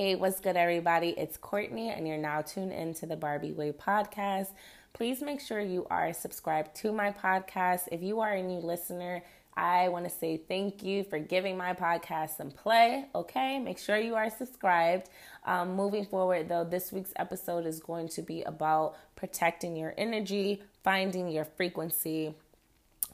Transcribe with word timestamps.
Hey, 0.00 0.14
what's 0.14 0.38
good, 0.38 0.56
everybody? 0.56 1.08
It's 1.08 1.36
Cortney, 1.36 1.88
and 1.88 2.06
you're 2.06 2.18
now 2.18 2.40
tuned 2.42 2.70
into 2.70 3.04
the 3.04 3.16
Barbie 3.16 3.50
Way 3.50 3.72
podcast. 3.72 4.50
Please 4.92 5.20
make 5.20 5.40
sure 5.40 5.58
you 5.58 5.88
are 5.90 6.12
subscribed 6.12 6.76
to 6.76 6.92
my 6.92 7.10
podcast. 7.10 7.88
If 7.90 8.00
you 8.00 8.20
are 8.20 8.34
a 8.34 8.40
new 8.40 8.60
listener, 8.60 9.24
I 9.56 9.88
want 9.88 10.04
to 10.04 10.08
say 10.08 10.36
thank 10.36 10.84
you 10.84 11.02
for 11.02 11.18
giving 11.18 11.56
my 11.56 11.74
podcast 11.74 12.36
some 12.36 12.52
play. 12.52 13.06
Okay, 13.12 13.58
make 13.58 13.80
sure 13.80 13.98
you 13.98 14.14
are 14.14 14.30
subscribed. 14.30 15.10
Um, 15.44 15.74
moving 15.74 16.06
forward, 16.06 16.48
though, 16.48 16.62
this 16.62 16.92
week's 16.92 17.12
episode 17.16 17.66
is 17.66 17.80
going 17.80 18.06
to 18.10 18.22
be 18.22 18.44
about 18.44 18.94
protecting 19.16 19.74
your 19.74 19.94
energy, 19.98 20.62
finding 20.84 21.28
your 21.28 21.44
frequency, 21.44 22.36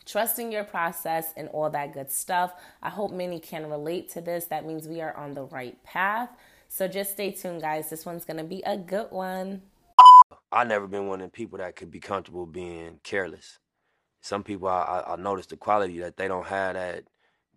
trusting 0.04 0.52
your 0.52 0.64
process, 0.64 1.32
and 1.34 1.48
all 1.48 1.70
that 1.70 1.94
good 1.94 2.12
stuff. 2.12 2.52
I 2.82 2.90
hope 2.90 3.10
many 3.10 3.40
can 3.40 3.70
relate 3.70 4.10
to 4.10 4.20
this. 4.20 4.44
That 4.44 4.66
means 4.66 4.86
we 4.86 5.00
are 5.00 5.16
on 5.16 5.32
the 5.32 5.44
right 5.44 5.82
path. 5.82 6.28
So 6.74 6.88
just 6.88 7.12
stay 7.12 7.30
tuned, 7.30 7.60
guys. 7.60 7.88
This 7.88 8.04
one's 8.04 8.24
going 8.24 8.38
to 8.38 8.44
be 8.44 8.60
a 8.66 8.76
good 8.76 9.12
one. 9.12 9.62
I've 10.50 10.66
never 10.66 10.88
been 10.88 11.06
one 11.06 11.20
of 11.20 11.28
the 11.28 11.30
people 11.30 11.58
that 11.58 11.76
could 11.76 11.90
be 11.90 12.00
comfortable 12.00 12.46
being 12.46 12.98
careless 13.04 13.58
some 14.24 14.42
people 14.42 14.68
I, 14.68 15.04
I 15.06 15.16
noticed 15.16 15.50
the 15.50 15.56
quality 15.56 15.98
that 16.00 16.16
they 16.16 16.28
don't 16.28 16.46
have 16.46 16.74
that 16.74 17.04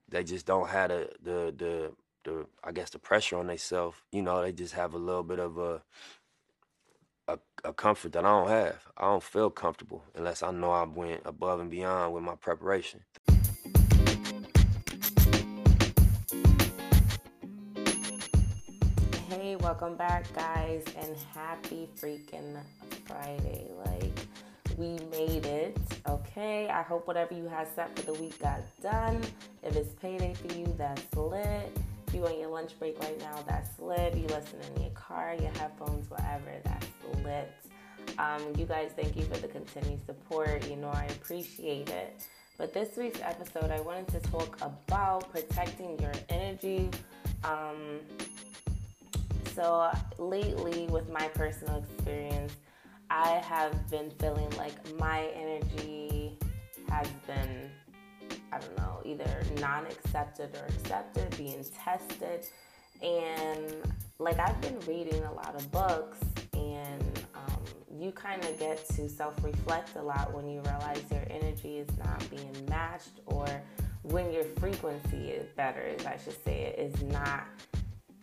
they 0.10 0.24
just 0.24 0.46
don't 0.46 0.68
have 0.68 0.90
the 0.90 1.10
the 1.24 1.54
the, 1.58 1.92
the 2.26 2.46
I 2.62 2.74
guess 2.74 2.90
the 2.90 3.00
pressure 3.00 3.38
on 3.38 3.48
themselves. 3.48 3.98
You 4.12 4.22
know, 4.22 4.42
they 4.42 4.52
just 4.52 4.74
have 4.74 4.94
a 4.94 4.98
little 4.98 5.24
bit 5.24 5.40
of 5.40 5.58
a, 5.58 5.82
a 7.30 7.40
a 7.64 7.74
comfort 7.74 8.12
that 8.14 8.26
I 8.26 8.30
don't 8.30 8.50
have. 8.50 8.80
I 8.98 9.06
don't 9.06 9.24
feel 9.24 9.50
comfortable 9.50 10.04
unless 10.14 10.44
I 10.44 10.52
know 10.52 10.72
I 10.72 10.84
went 10.84 11.22
above 11.24 11.62
and 11.62 11.72
beyond 11.72 12.14
with 12.14 12.24
my 12.24 12.36
preparation. 12.36 13.02
Welcome 19.80 19.96
back 19.96 20.26
guys 20.34 20.84
and 20.98 21.16
happy 21.36 21.88
freaking 22.02 22.58
Friday. 23.06 23.68
Like 23.86 24.12
we 24.76 24.98
made 25.12 25.46
it. 25.46 25.78
Okay, 26.10 26.68
I 26.68 26.82
hope 26.82 27.06
whatever 27.06 27.36
you 27.36 27.48
had 27.48 27.68
set 27.76 27.96
for 27.96 28.04
the 28.12 28.14
week 28.14 28.40
got 28.40 28.62
done. 28.82 29.22
If 29.62 29.76
it's 29.76 29.94
payday 30.02 30.34
for 30.34 30.52
you, 30.58 30.66
that's 30.80 31.16
lit. 31.16 31.78
If 32.08 32.14
you 32.16 32.26
on 32.26 32.40
your 32.40 32.50
lunch 32.50 32.72
break 32.80 33.00
right 33.04 33.20
now, 33.20 33.36
that's 33.48 33.78
lit. 33.78 34.16
You 34.16 34.26
listen 34.30 34.58
in 34.76 34.82
your 34.82 34.92
car, 34.94 35.36
your 35.40 35.52
headphones, 35.52 36.10
whatever, 36.10 36.54
that's 36.64 36.88
lit. 37.24 37.52
Um, 38.18 38.42
you 38.58 38.66
guys, 38.66 38.90
thank 38.96 39.16
you 39.16 39.26
for 39.26 39.38
the 39.38 39.48
continued 39.48 40.04
support. 40.08 40.68
You 40.68 40.78
know, 40.78 40.90
I 40.90 41.06
appreciate 41.12 41.90
it. 41.90 42.20
But 42.58 42.74
this 42.74 42.98
week's 42.98 43.22
episode, 43.22 43.70
I 43.70 43.80
wanted 43.82 44.08
to 44.08 44.20
talk 44.32 44.58
about 44.60 45.32
protecting 45.32 46.00
your 46.00 46.14
energy. 46.30 46.90
Um, 47.44 48.00
so, 49.58 49.90
lately, 50.20 50.86
with 50.92 51.10
my 51.10 51.28
personal 51.30 51.78
experience, 51.78 52.56
I 53.10 53.42
have 53.44 53.90
been 53.90 54.12
feeling 54.20 54.52
like 54.56 54.76
my 55.00 55.32
energy 55.34 56.38
has 56.90 57.08
been, 57.26 57.72
I 58.52 58.60
don't 58.60 58.78
know, 58.78 59.02
either 59.04 59.42
non 59.60 59.88
accepted 59.88 60.56
or 60.56 60.66
accepted, 60.66 61.36
being 61.38 61.66
tested. 61.76 62.46
And 63.02 63.74
like 64.20 64.38
I've 64.38 64.62
been 64.62 64.80
reading 64.82 65.24
a 65.24 65.34
lot 65.34 65.56
of 65.56 65.72
books, 65.72 66.20
and 66.54 67.26
um, 67.34 67.64
you 68.00 68.12
kind 68.12 68.46
of 68.46 68.60
get 68.60 68.88
to 68.90 69.10
self 69.10 69.44
reflect 69.44 69.96
a 69.96 70.04
lot 70.04 70.36
when 70.36 70.48
you 70.48 70.62
realize 70.62 71.02
your 71.10 71.26
energy 71.32 71.80
is 71.80 71.98
not 71.98 72.30
being 72.30 72.54
matched, 72.70 73.22
or 73.26 73.48
when 74.04 74.32
your 74.32 74.44
frequency 74.60 75.32
is 75.32 75.48
better, 75.56 75.82
as 75.98 76.06
I 76.06 76.20
should 76.24 76.44
say 76.44 76.76
it, 76.76 76.80
is 76.80 77.02
not 77.06 77.48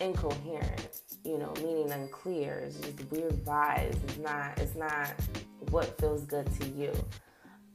incoherent, 0.01 1.01
you 1.25 1.39
know, 1.39 1.53
meaning 1.62 1.91
unclear. 1.91 2.62
It's 2.67 2.78
just 2.78 3.11
weird 3.11 3.33
vibes. 3.44 3.97
It's 4.05 4.19
not 4.19 4.59
it's 4.59 4.75
not 4.76 5.12
what 5.71 5.99
feels 5.99 6.22
good 6.25 6.49
to 6.60 6.69
you. 6.69 6.93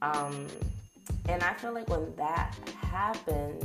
Um, 0.02 0.46
and 1.28 1.42
I 1.42 1.52
feel 1.54 1.72
like 1.72 1.88
when 1.88 2.14
that 2.16 2.56
happens, 2.80 3.64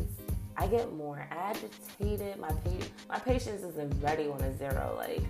I 0.57 0.67
get 0.67 0.93
more 0.93 1.27
agitated. 1.31 2.37
My 2.39 2.49
pa- 2.49 2.87
my 3.09 3.19
patience 3.19 3.63
isn't 3.63 4.01
ready 4.01 4.27
on 4.27 4.41
a 4.41 4.57
zero. 4.57 4.95
Like, 4.97 5.23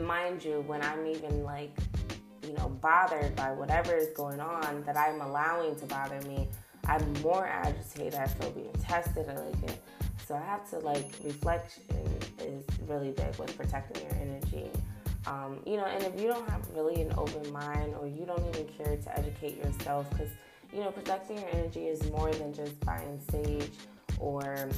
mind 0.00 0.44
you, 0.44 0.64
when 0.66 0.82
I'm 0.82 1.06
even 1.06 1.44
like, 1.44 1.76
you 2.46 2.54
know, 2.54 2.68
bothered 2.80 3.36
by 3.36 3.52
whatever 3.52 3.94
is 3.94 4.08
going 4.08 4.40
on 4.40 4.82
that 4.84 4.96
I'm 4.96 5.20
allowing 5.20 5.76
to 5.76 5.86
bother 5.86 6.20
me, 6.22 6.48
I'm 6.86 7.12
more 7.22 7.46
agitated. 7.46 8.14
I 8.14 8.26
feel 8.26 8.50
being 8.50 8.72
tested. 8.80 9.28
I 9.28 9.36
like 9.36 9.62
it. 9.64 9.82
So 10.26 10.34
I 10.34 10.40
have 10.40 10.68
to 10.70 10.78
like 10.78 11.10
reflection 11.24 11.84
really 12.88 13.10
big 13.10 13.36
with 13.38 13.56
protecting 13.56 14.02
your 14.02 14.14
energy. 14.20 14.70
Um, 15.26 15.60
you 15.66 15.76
know, 15.76 15.84
and 15.84 16.02
if 16.04 16.20
you 16.20 16.28
don't 16.28 16.48
have 16.48 16.66
really 16.74 17.02
an 17.02 17.12
open 17.16 17.52
mind 17.52 17.94
or 18.00 18.06
you 18.06 18.24
don't 18.24 18.42
even 18.54 18.66
care 18.68 18.96
to 18.96 19.18
educate 19.18 19.56
yourself, 19.56 20.08
because 20.10 20.30
you 20.72 20.80
know, 20.80 20.90
protecting 20.90 21.38
your 21.38 21.48
energy 21.52 21.86
is 21.86 22.10
more 22.10 22.32
than 22.32 22.52
just 22.52 22.78
buying 22.80 23.20
sage 23.30 23.70
or 24.18 24.68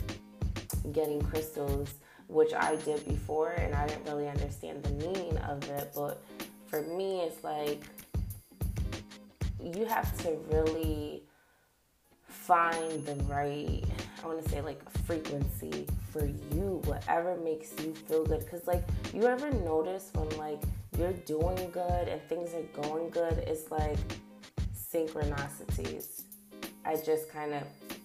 getting 0.93 1.21
crystals, 1.23 1.95
which 2.29 2.53
I 2.55 2.77
did 2.77 3.07
before, 3.07 3.51
and 3.53 3.75
I 3.75 3.87
didn't 3.87 4.05
really 4.05 4.29
understand 4.29 4.83
the 4.83 4.91
meaning 4.91 5.37
of 5.39 5.69
it. 5.69 5.93
But 5.95 6.23
for 6.67 6.83
me, 6.83 7.21
it's 7.23 7.43
like 7.43 7.85
you 9.63 9.85
have 9.85 10.17
to 10.23 10.39
really 10.51 11.23
find 12.29 13.05
the 13.05 13.15
right 13.25 13.85
I 14.23 14.27
want 14.27 14.43
to 14.43 14.51
say 14.51 14.61
like 14.61 14.81
frequency 15.07 15.87
for 16.11 16.27
you, 16.27 16.81
whatever 16.85 17.37
makes 17.37 17.73
you 17.83 17.95
feel 17.95 18.25
good. 18.25 18.49
Cause 18.51 18.67
like 18.67 18.83
you 19.15 19.27
ever 19.27 19.51
notice 19.51 20.11
when 20.15 20.29
like 20.39 20.61
you're 20.99 21.13
doing 21.13 21.71
good 21.71 22.09
and 22.09 22.21
things 22.29 22.55
are 22.55 22.83
going 22.83 23.11
good, 23.11 23.39
it's 23.47 23.71
like 23.71 23.99
synchronicities. 24.75 26.23
I 26.85 26.97
just 26.97 27.31
kind 27.31 27.55
of 27.55 27.63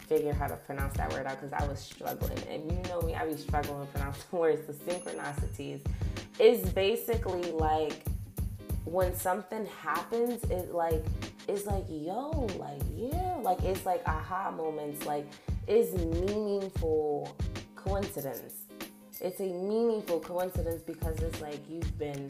figure 0.08 0.34
how 0.34 0.48
to 0.48 0.56
pronounce 0.56 0.96
that 0.98 1.12
word 1.14 1.26
out 1.26 1.42
because 1.42 1.54
I 1.54 1.66
was 1.68 1.80
struggling. 1.80 2.38
And 2.50 2.72
you 2.72 2.78
know 2.90 3.02
me, 3.02 3.16
I 3.16 3.26
be 3.26 3.38
struggling 3.38 3.86
to 3.86 3.92
pronounce 3.92 4.24
words. 4.32 4.66
The 4.68 4.74
synchronicities 4.74 5.82
is 6.40 6.70
basically 6.72 7.52
like 7.52 8.06
when 8.86 9.16
something 9.16 9.66
happens, 9.82 10.44
it 10.46 10.74
like 10.74 11.04
it's 11.48 11.66
like 11.66 11.86
yo, 11.90 12.48
like 12.60 12.82
yeah, 12.96 13.38
like 13.42 13.64
it's 13.64 13.86
like 13.86 14.02
aha 14.08 14.52
moments, 14.52 15.06
like 15.06 15.26
is 15.68 15.94
meaningful 15.96 17.36
coincidence. 17.86 18.54
It's 19.22 19.40
a 19.40 19.44
meaningful 19.44 20.20
coincidence 20.20 20.82
because 20.82 21.18
it's 21.20 21.40
like 21.40 21.60
you've 21.70 21.98
been, 21.98 22.30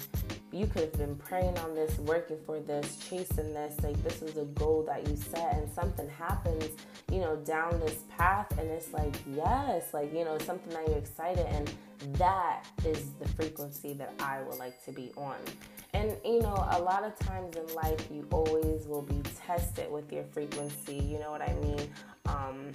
you 0.52 0.68
could 0.68 0.84
have 0.84 0.94
been 0.94 1.16
praying 1.16 1.58
on 1.60 1.74
this, 1.74 1.98
working 2.00 2.38
for 2.46 2.60
this, 2.60 2.98
chasing 3.10 3.54
this. 3.54 3.76
Like 3.82 4.02
this 4.04 4.22
was 4.22 4.38
a 4.38 4.46
goal 4.46 4.84
that 4.84 5.08
you 5.08 5.16
set, 5.16 5.56
and 5.56 5.72
something 5.74 6.08
happens, 6.10 6.70
you 7.12 7.20
know, 7.20 7.38
down 7.38 7.80
this 7.80 8.04
path, 8.16 8.52
and 8.60 8.70
it's 8.70 8.94
like, 8.94 9.16
yes, 9.34 9.94
like, 9.94 10.14
you 10.14 10.26
know, 10.26 10.38
something 10.38 10.72
that 10.74 10.88
you're 10.88 10.98
excited, 10.98 11.46
and 11.48 11.74
that 12.18 12.64
is 12.86 13.12
the 13.20 13.28
frequency 13.30 13.94
that 13.94 14.14
I 14.20 14.44
would 14.44 14.60
like 14.60 14.84
to 14.86 14.92
be 14.92 15.12
on. 15.18 15.38
And 15.94 16.16
you 16.26 16.42
know, 16.42 16.68
a 16.72 16.82
lot 16.82 17.04
of 17.04 17.18
times 17.20 17.56
in 17.56 17.74
life, 17.74 18.08
you 18.12 18.28
always 18.32 18.86
will 18.86 19.02
be 19.02 19.22
tested 19.48 19.90
with 19.90 20.12
your 20.12 20.26
frequency. 20.26 20.98
You 20.98 21.20
know 21.20 21.32
what 21.32 21.42
I 21.42 21.54
mean? 21.56 21.90
Um, 22.26 22.72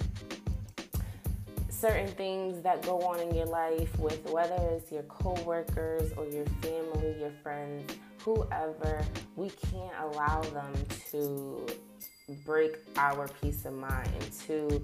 certain 1.81 2.07
things 2.09 2.61
that 2.61 2.83
go 2.83 3.01
on 3.01 3.19
in 3.19 3.33
your 3.33 3.47
life 3.47 3.97
with 3.97 4.23
whether 4.29 4.55
it's 4.69 4.91
your 4.91 5.01
coworkers 5.03 6.11
or 6.15 6.27
your 6.27 6.45
family, 6.61 7.15
your 7.19 7.31
friends, 7.41 7.91
whoever, 8.23 9.03
we 9.35 9.49
can't 9.49 9.93
allow 9.99 10.41
them 10.41 10.71
to 11.09 11.65
break 12.45 12.77
our 12.97 13.27
peace 13.41 13.65
of 13.65 13.73
mind, 13.73 14.13
to, 14.45 14.79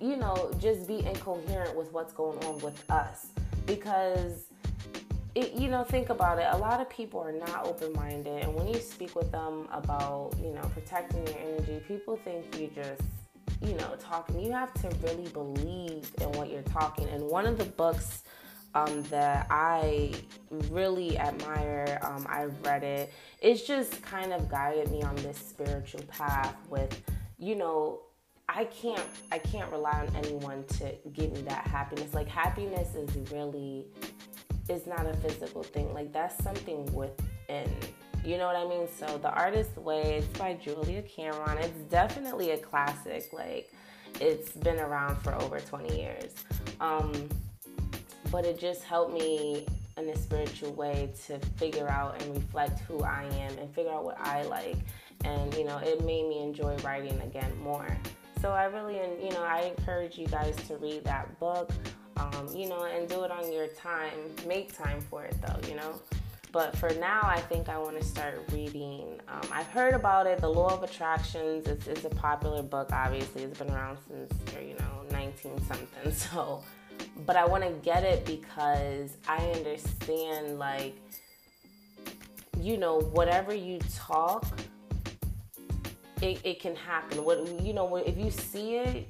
you 0.00 0.16
know, 0.16 0.48
just 0.60 0.86
be 0.86 1.04
incoherent 1.04 1.76
with 1.76 1.92
what's 1.92 2.12
going 2.12 2.38
on 2.44 2.56
with 2.60 2.88
us. 2.88 3.26
Because, 3.66 4.44
it, 5.34 5.54
you 5.54 5.68
know, 5.68 5.82
think 5.82 6.10
about 6.10 6.38
it. 6.38 6.46
A 6.52 6.56
lot 6.56 6.80
of 6.80 6.88
people 6.88 7.18
are 7.18 7.32
not 7.32 7.66
open 7.66 7.92
minded. 7.94 8.44
And 8.44 8.54
when 8.54 8.68
you 8.68 8.78
speak 8.78 9.16
with 9.16 9.32
them 9.32 9.66
about, 9.72 10.34
you 10.40 10.52
know, 10.52 10.62
protecting 10.72 11.26
your 11.26 11.36
energy, 11.38 11.82
people 11.88 12.16
think 12.16 12.44
you 12.60 12.70
just 12.72 13.02
you 13.62 13.74
know, 13.74 13.94
talking. 14.00 14.40
You 14.40 14.52
have 14.52 14.72
to 14.74 14.90
really 15.02 15.28
believe 15.28 16.10
in 16.20 16.32
what 16.32 16.50
you're 16.50 16.62
talking. 16.62 17.08
And 17.08 17.22
one 17.28 17.46
of 17.46 17.58
the 17.58 17.64
books 17.64 18.24
um, 18.74 19.02
that 19.04 19.46
I 19.50 20.12
really 20.70 21.18
admire, 21.18 21.98
um, 22.02 22.26
I've 22.28 22.54
read 22.64 22.82
it. 22.82 23.12
It's 23.40 23.62
just 23.66 24.02
kind 24.02 24.32
of 24.32 24.48
guided 24.48 24.90
me 24.90 25.02
on 25.02 25.14
this 25.16 25.36
spiritual 25.36 26.02
path 26.04 26.56
with, 26.70 27.00
you 27.38 27.54
know, 27.54 28.00
I 28.48 28.64
can't 28.64 29.02
I 29.30 29.38
can't 29.38 29.70
rely 29.70 29.92
on 29.92 30.14
anyone 30.16 30.64
to 30.78 30.92
give 31.12 31.32
me 31.32 31.40
that 31.42 31.66
happiness. 31.66 32.12
Like 32.12 32.28
happiness 32.28 32.94
is 32.94 33.30
really 33.30 33.86
is 34.68 34.86
not 34.86 35.06
a 35.06 35.14
physical 35.14 35.62
thing. 35.62 35.92
Like 35.94 36.12
that's 36.12 36.42
something 36.42 36.84
within 36.92 37.70
you 38.24 38.38
know 38.38 38.46
what 38.46 38.56
I 38.56 38.66
mean? 38.66 38.88
So 38.98 39.18
The 39.18 39.30
Artist's 39.30 39.76
Way, 39.76 40.18
it's 40.18 40.38
by 40.38 40.54
Julia 40.54 41.02
Cameron. 41.02 41.58
It's 41.58 41.78
definitely 41.90 42.50
a 42.50 42.58
classic. 42.58 43.32
Like 43.32 43.72
it's 44.20 44.52
been 44.52 44.78
around 44.78 45.16
for 45.22 45.34
over 45.34 45.60
20 45.60 45.96
years. 45.96 46.34
Um, 46.80 47.28
but 48.30 48.44
it 48.44 48.58
just 48.58 48.82
helped 48.84 49.12
me 49.12 49.66
in 49.96 50.08
a 50.08 50.16
spiritual 50.16 50.72
way 50.72 51.10
to 51.26 51.38
figure 51.56 51.88
out 51.88 52.22
and 52.22 52.34
reflect 52.34 52.80
who 52.80 53.02
I 53.02 53.24
am 53.24 53.58
and 53.58 53.72
figure 53.74 53.92
out 53.92 54.04
what 54.04 54.18
I 54.20 54.42
like. 54.44 54.76
And, 55.24 55.52
you 55.54 55.64
know, 55.64 55.78
it 55.78 56.04
made 56.04 56.28
me 56.28 56.42
enjoy 56.42 56.76
writing 56.78 57.20
again 57.20 57.52
more. 57.62 57.86
So 58.40 58.50
I 58.50 58.64
really, 58.64 58.96
you 59.22 59.30
know, 59.30 59.42
I 59.42 59.72
encourage 59.76 60.18
you 60.18 60.26
guys 60.26 60.56
to 60.68 60.76
read 60.76 61.04
that 61.04 61.38
book, 61.38 61.70
um, 62.16 62.48
you 62.54 62.68
know, 62.68 62.84
and 62.84 63.08
do 63.08 63.22
it 63.22 63.30
on 63.30 63.52
your 63.52 63.68
time. 63.68 64.18
Make 64.46 64.76
time 64.76 65.00
for 65.02 65.24
it 65.24 65.36
though, 65.46 65.68
you 65.68 65.76
know. 65.76 66.00
But 66.52 66.76
for 66.76 66.90
now, 67.00 67.20
I 67.22 67.40
think 67.40 67.70
I 67.70 67.78
want 67.78 67.98
to 67.98 68.04
start 68.04 68.44
reading. 68.52 69.18
Um, 69.26 69.40
I've 69.50 69.68
heard 69.68 69.94
about 69.94 70.26
it. 70.26 70.38
The 70.38 70.50
Law 70.50 70.74
of 70.74 70.82
Attractions 70.82 71.66
It's, 71.66 71.86
is 71.86 72.04
a 72.04 72.10
popular 72.10 72.62
book. 72.62 72.90
Obviously, 72.92 73.44
it's 73.44 73.58
been 73.58 73.70
around 73.70 73.96
since 74.06 74.30
you 74.62 74.74
know 74.74 75.02
19 75.10 75.64
something. 75.66 76.12
So, 76.12 76.62
but 77.24 77.36
I 77.36 77.46
want 77.46 77.64
to 77.64 77.70
get 77.82 78.04
it 78.04 78.26
because 78.26 79.16
I 79.26 79.38
understand 79.52 80.58
like 80.58 80.94
you 82.60 82.76
know 82.76 83.00
whatever 83.00 83.54
you 83.54 83.78
talk, 83.94 84.46
it, 86.20 86.38
it 86.44 86.60
can 86.60 86.76
happen. 86.76 87.24
What 87.24 87.62
you 87.62 87.72
know 87.72 87.96
if 87.96 88.18
you 88.18 88.30
see 88.30 88.76
it. 88.76 89.08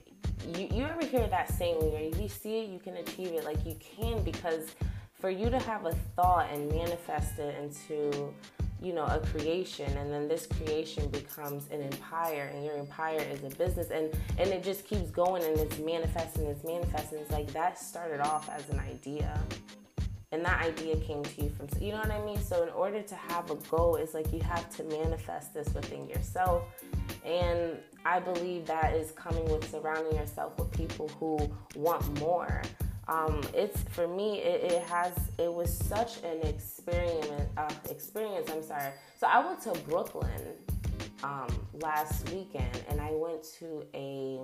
You, 0.57 0.67
you 0.73 0.85
ever 0.85 1.07
hear 1.07 1.29
that 1.29 1.53
saying 1.53 1.77
where 1.93 2.03
you 2.21 2.29
see 2.29 2.59
it, 2.59 2.71
you 2.71 2.81
can 2.81 2.97
achieve 2.97 3.29
it? 3.29 3.45
Like 3.45 3.65
you 3.65 3.77
can 3.77 4.25
because 4.25 4.75
for 5.23 5.31
you 5.31 5.49
to 5.49 5.59
have 5.61 5.87
a 5.87 5.95
thought 6.17 6.51
and 6.53 6.69
manifest 6.69 7.39
it 7.39 7.57
into 7.63 8.35
you 8.83 8.93
know 8.93 9.05
a 9.05 9.21
creation 9.21 9.97
and 9.97 10.13
then 10.13 10.27
this 10.27 10.49
creation 10.49 11.09
becomes 11.11 11.71
an 11.71 11.81
empire 11.81 12.51
and 12.53 12.65
your 12.65 12.77
empire 12.77 13.25
is 13.31 13.45
a 13.45 13.57
business 13.57 13.91
and 13.91 14.13
and 14.37 14.49
it 14.51 14.65
just 14.65 14.85
keeps 14.85 15.13
going 15.13 15.45
and 15.45 15.57
it's 15.61 15.79
manifesting 15.79 16.45
it's 16.47 16.65
manifesting. 16.65 17.21
It's 17.21 17.31
like 17.31 17.47
that 17.53 17.79
started 17.79 18.21
off 18.21 18.51
as 18.51 18.69
an 18.71 18.81
idea 18.81 19.41
and 20.33 20.45
that 20.45 20.61
idea 20.61 20.97
came 20.97 21.23
to 21.23 21.43
you 21.45 21.51
from 21.51 21.69
you 21.81 21.93
know 21.93 21.99
what 21.99 22.11
i 22.11 22.25
mean? 22.25 22.41
So 22.41 22.65
in 22.65 22.71
order 22.71 23.01
to 23.01 23.15
have 23.15 23.49
a 23.53 23.55
goal 23.55 23.95
it's 23.97 24.15
like 24.15 24.33
you 24.33 24.41
have 24.41 24.69
to 24.77 24.83
manifest 24.85 25.55
this 25.55 25.73
within 25.73 26.09
yourself 26.09 26.65
and 27.25 27.77
i 28.05 28.19
believe 28.19 28.67
that 28.67 28.95
is 28.97 29.13
coming 29.13 29.45
with 29.45 29.71
surrounding 29.71 30.17
yourself 30.17 30.59
with 30.59 30.73
people 30.73 31.09
who 31.21 31.39
want 31.77 32.03
more 32.19 32.63
um, 33.13 33.41
it's 33.53 33.83
for 33.91 34.09
me 34.09 34.39
it, 34.41 34.73
it, 34.73 34.83
has 34.83 35.13
it 35.39 35.53
was 35.53 35.77
such 35.77 36.23
an 36.23 36.41
experience 36.47 37.27
uh, 37.57 37.69
experience 37.91 38.49
i'm 38.51 38.63
sorry. 38.63 38.93
So 39.19 39.27
i 39.27 39.45
went 39.45 39.61
to 39.63 39.73
brooklyn 39.89 40.41
um, 41.23 41.49
last 41.75 42.29
weekend 42.31 42.83
and 42.89 43.01
i 43.01 43.11
went 43.13 43.43
to 43.59 43.85
a 43.95 44.41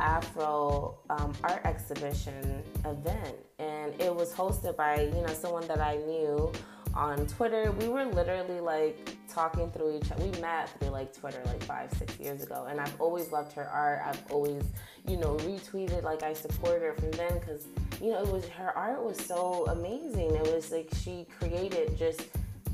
afro 0.00 0.98
um, 1.10 1.32
art 1.44 1.60
exhibition 1.64 2.62
event. 2.84 3.36
And 3.58 4.00
it 4.00 4.14
was 4.14 4.32
hosted 4.32 4.76
by 4.76 5.02
you 5.02 5.22
know 5.22 5.34
someone 5.34 5.66
that 5.68 5.80
i 5.80 5.96
knew 5.96 6.52
on 6.94 7.26
twitter. 7.26 7.72
We 7.72 7.88
were 7.88 8.04
literally 8.04 8.60
like 8.60 9.17
talking 9.38 9.70
through 9.70 9.96
each 9.96 10.10
other. 10.10 10.24
We 10.24 10.40
met 10.40 10.68
through 10.80 10.88
like 10.88 11.16
Twitter 11.16 11.40
like 11.46 11.62
five, 11.62 11.92
six 11.92 12.18
years 12.18 12.42
ago, 12.42 12.66
and 12.68 12.80
I've 12.80 13.00
always 13.00 13.30
loved 13.30 13.52
her 13.52 13.68
art. 13.68 14.02
I've 14.04 14.32
always, 14.32 14.64
you 15.06 15.16
know, 15.16 15.36
retweeted 15.36 16.02
like 16.02 16.24
I 16.24 16.32
supported 16.32 16.82
her 16.82 16.94
from 16.94 17.12
then 17.12 17.38
because 17.38 17.68
you 18.02 18.10
know 18.10 18.20
it 18.20 18.32
was 18.32 18.48
her 18.48 18.76
art 18.76 19.00
was 19.00 19.16
so 19.16 19.66
amazing. 19.66 20.34
It 20.34 20.52
was 20.52 20.72
like 20.72 20.88
she 21.04 21.24
created 21.38 21.96
just 21.96 22.22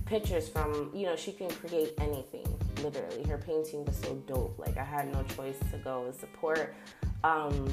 pictures 0.07 0.49
from 0.49 0.91
you 0.95 1.05
know 1.05 1.17
she 1.17 1.33
can 1.33 1.51
create 1.51 1.93
anything 1.99 2.47
literally. 2.83 3.25
Her 3.25 3.37
painting 3.37 3.85
was 3.85 3.97
so 3.97 4.15
dope. 4.27 4.59
Like 4.59 4.79
I 4.79 4.85
had 4.85 5.13
no 5.13 5.23
choice 5.37 5.59
to 5.71 5.77
go 5.79 6.07
and 6.07 6.15
support. 6.15 6.75
Um, 7.25 7.69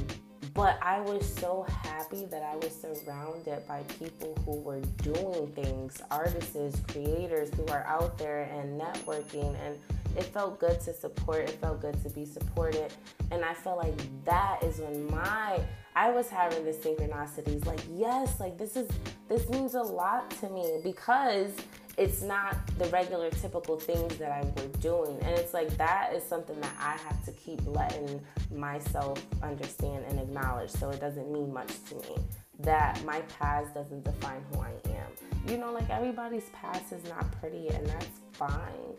but 0.53 0.77
I 0.81 1.00
was 1.00 1.25
so 1.36 1.65
happy 1.83 2.25
that 2.25 2.44
I 2.44 2.56
was 2.57 2.75
surrounded 2.75 3.65
by 3.68 3.83
people 4.00 4.38
who 4.45 4.59
were 4.59 4.81
doing 5.01 5.48
things, 5.53 6.01
artists, 6.12 6.80
creators 6.88 7.50
who 7.56 7.65
are 7.68 7.86
out 7.86 8.18
there 8.18 8.44
and 8.44 8.80
networking. 8.80 9.56
And 9.65 9.77
it 10.18 10.25
felt 10.25 10.59
good 10.59 10.81
to 10.81 10.94
support, 10.94 11.50
it 11.50 11.51
felt 11.62 11.81
good 11.81 12.01
to 12.03 12.09
be 12.09 12.25
supported. 12.25 12.92
And 13.31 13.45
I 13.45 13.53
felt 13.53 13.77
like 13.77 13.95
that 14.25 14.62
is 14.63 14.80
when 14.80 15.09
my 15.09 15.62
I 15.95 16.09
was 16.09 16.30
having 16.30 16.63
the 16.63 16.71
synchronicities 16.71 17.65
like 17.65 17.81
yes 17.94 18.39
like 18.39 18.57
this 18.57 18.77
is 18.77 18.88
this 19.27 19.50
means 19.50 19.75
a 19.75 19.81
lot 19.81 20.30
to 20.39 20.50
me 20.50 20.80
because 20.83 21.51
it's 21.97 22.21
not 22.21 22.55
the 22.77 22.85
regular 22.85 23.29
typical 23.29 23.77
things 23.77 24.17
that 24.17 24.31
I 24.31 24.41
were 24.43 24.67
doing. 24.79 25.17
And 25.21 25.38
it's 25.38 25.53
like 25.53 25.69
that 25.77 26.13
is 26.13 26.23
something 26.23 26.59
that 26.61 26.73
I 26.79 26.97
have 27.07 27.23
to 27.25 27.31
keep 27.31 27.59
letting 27.65 28.21
myself 28.53 29.23
understand 29.43 30.05
and 30.07 30.19
acknowledge 30.19 30.69
so 30.69 30.89
it 30.89 30.99
doesn't 30.99 31.31
mean 31.31 31.53
much 31.53 31.71
to 31.89 31.95
me. 31.95 32.17
That 32.59 33.03
my 33.05 33.21
past 33.39 33.73
doesn't 33.73 34.03
define 34.03 34.43
who 34.51 34.61
I 34.61 34.71
am. 34.85 35.49
You 35.49 35.57
know, 35.57 35.71
like 35.71 35.89
everybody's 35.89 36.49
past 36.53 36.91
is 36.93 37.03
not 37.09 37.31
pretty 37.39 37.69
and 37.69 37.85
that's 37.88 38.07
fine, 38.33 38.95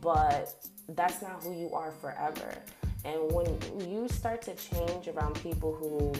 but 0.00 0.54
that's 0.90 1.22
not 1.22 1.42
who 1.42 1.58
you 1.58 1.72
are 1.72 1.92
forever. 1.92 2.54
And 3.04 3.30
when 3.32 3.46
you 3.88 4.08
start 4.08 4.42
to 4.42 4.54
change 4.54 5.08
around 5.08 5.34
people 5.42 5.74
who 5.74 6.12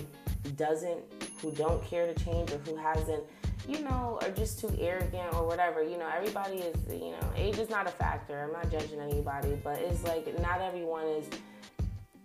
doesn't 0.53 1.01
who 1.41 1.51
don't 1.53 1.85
care 1.85 2.13
to 2.13 2.25
change 2.25 2.51
or 2.53 2.59
who 2.59 2.77
hasn't 2.77 3.23
you 3.69 3.81
know, 3.81 4.19
are 4.23 4.31
just 4.31 4.61
too 4.61 4.71
arrogant 4.79 5.35
or 5.35 5.47
whatever. 5.47 5.83
You 5.83 5.99
know, 5.99 6.09
everybody 6.15 6.59
is, 6.59 6.77
you 6.89 7.13
know, 7.13 7.33
age 7.37 7.59
is 7.59 7.69
not 7.69 7.87
a 7.87 7.91
factor. 7.91 8.45
I'm 8.45 8.53
not 8.53 8.71
judging 8.71 9.01
anybody, 9.01 9.59
but 9.63 9.79
it's 9.79 10.05
like 10.05 10.27
not 10.41 10.61
everyone 10.61 11.07
is, 11.07 11.27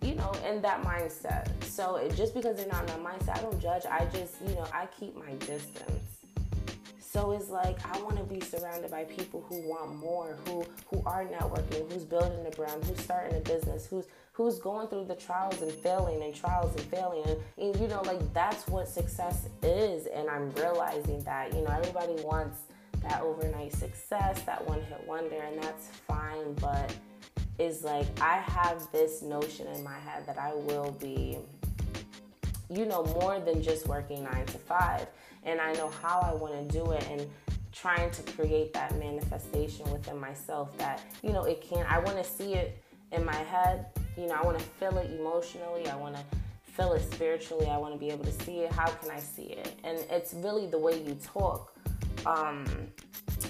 you 0.02 0.16
know, 0.16 0.32
in 0.48 0.62
that 0.62 0.84
mindset. 0.84 1.48
So 1.64 2.08
just 2.16 2.34
because 2.34 2.58
they're 2.58 2.68
not 2.68 2.82
in 2.82 2.88
that 2.88 3.04
mindset, 3.04 3.40
I 3.40 3.42
don't 3.42 3.60
judge. 3.60 3.86
I 3.86 4.06
just, 4.06 4.42
you 4.42 4.56
know, 4.56 4.68
I 4.74 4.88
keep 5.00 5.16
my 5.16 5.32
distance. 5.34 6.22
So 7.00 7.32
it's 7.32 7.50
like 7.50 7.78
I 7.86 8.02
want 8.02 8.18
to 8.18 8.24
be 8.24 8.40
surrounded 8.40 8.90
by 8.90 9.04
people 9.04 9.44
who 9.50 9.68
want 9.68 9.98
more, 9.98 10.38
who 10.46 10.66
who 10.90 11.04
are 11.06 11.26
networking, 11.26 11.92
who's 11.92 12.06
building 12.06 12.46
a 12.46 12.52
brand, 12.52 12.86
who's 12.86 13.02
starting 13.02 13.36
a 13.36 13.42
business, 13.42 13.86
who's 13.86 14.06
who's 14.34 14.60
going 14.60 14.88
through 14.88 15.06
the 15.06 15.16
trials 15.16 15.62
and 15.62 15.72
failing 15.72 16.24
and 16.24 16.34
trials 16.34 16.74
and 16.76 16.86
failing. 16.86 17.24
And, 17.26 17.38
and, 17.58 17.82
you 17.82 17.88
know, 17.88 18.02
like 18.02 18.34
that's 18.34 18.68
what 18.68 18.88
success 18.88 19.48
is. 19.62 20.08
And 20.08 20.30
I'm 20.30 20.52
realizing 20.52 21.22
that, 21.24 21.54
you 21.54 21.62
know, 21.62 21.70
everybody 21.70 22.16
wants 22.24 22.60
that 23.04 23.22
overnight 23.22 23.74
success, 23.74 24.42
that 24.44 24.66
one 24.68 24.82
hit 24.82 25.04
wonder, 25.08 25.36
and 25.36 25.62
that's 25.62 25.88
fine. 25.88 26.54
But 26.56 26.96
is 27.60 27.84
like 27.84 28.08
I 28.22 28.38
have 28.38 28.88
this 28.92 29.22
notion 29.22 29.68
in 29.68 29.84
my 29.84 30.00
head 30.00 30.26
that 30.26 30.38
I 30.38 30.54
will 30.54 30.96
be, 31.00 31.38
you 32.70 32.86
know, 32.86 33.04
more 33.20 33.40
than 33.40 33.62
just 33.62 33.88
working 33.88 34.24
nine 34.24 34.46
to 34.48 34.58
five. 34.58 35.08
And 35.44 35.60
I 35.60 35.74
know 35.74 35.90
how 36.02 36.20
I 36.20 36.34
want 36.34 36.54
to 36.54 36.78
do 36.78 36.92
it. 36.92 37.06
And 37.10 37.28
trying 37.72 38.12
to 38.12 38.22
create 38.34 38.74
that 38.74 38.98
manifestation 39.00 39.90
within 39.92 40.20
myself 40.20 40.78
that 40.78 41.02
you 41.24 41.32
know 41.32 41.44
it 41.46 41.62
can 41.62 41.86
i 41.88 41.98
want 42.00 42.18
to 42.18 42.24
see 42.24 42.54
it 42.54 42.78
in 43.14 43.24
my 43.24 43.34
head 43.34 43.86
you 44.18 44.28
know, 44.28 44.36
I 44.36 44.44
want 44.44 44.60
to 44.60 44.64
feel 44.64 44.98
it 44.98 45.12
emotionally. 45.12 45.88
I 45.88 45.96
want 45.96 46.16
to 46.16 46.24
feel 46.64 46.94
it 46.94 47.02
spiritually. 47.14 47.68
I 47.68 47.78
want 47.78 47.94
to 47.94 48.00
be 48.00 48.10
able 48.10 48.26
to 48.26 48.32
see 48.44 48.60
it. 48.60 48.72
How 48.72 48.88
can 48.88 49.10
I 49.12 49.20
see 49.20 49.44
it? 49.44 49.76
And 49.84 50.00
it's 50.10 50.34
really 50.34 50.68
the 50.68 50.80
way 50.80 51.02
you 51.02 51.16
talk. 51.16 51.74
Um, 52.26 52.66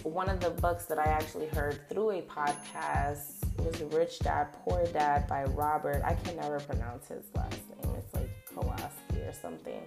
one 0.04 0.30
of 0.30 0.40
the 0.40 0.50
books 0.50 0.86
that 0.86 0.98
I 0.98 1.04
actually 1.04 1.48
heard 1.48 1.88
through 1.90 2.12
a 2.12 2.22
podcast 2.22 3.44
was 3.58 3.82
Rich 3.94 4.20
Dad 4.20 4.48
Poor 4.54 4.86
Dad 4.88 5.28
by 5.28 5.44
Robert. 5.44 6.02
I 6.04 6.16
can 6.16 6.36
never 6.38 6.60
pronounce 6.60 7.08
his 7.10 7.26
last 7.36 7.60
name. 7.70 7.96
It's 7.98 8.14
like 8.14 8.30
Kowalski 8.54 9.22
or 9.22 9.34
something. 9.34 9.82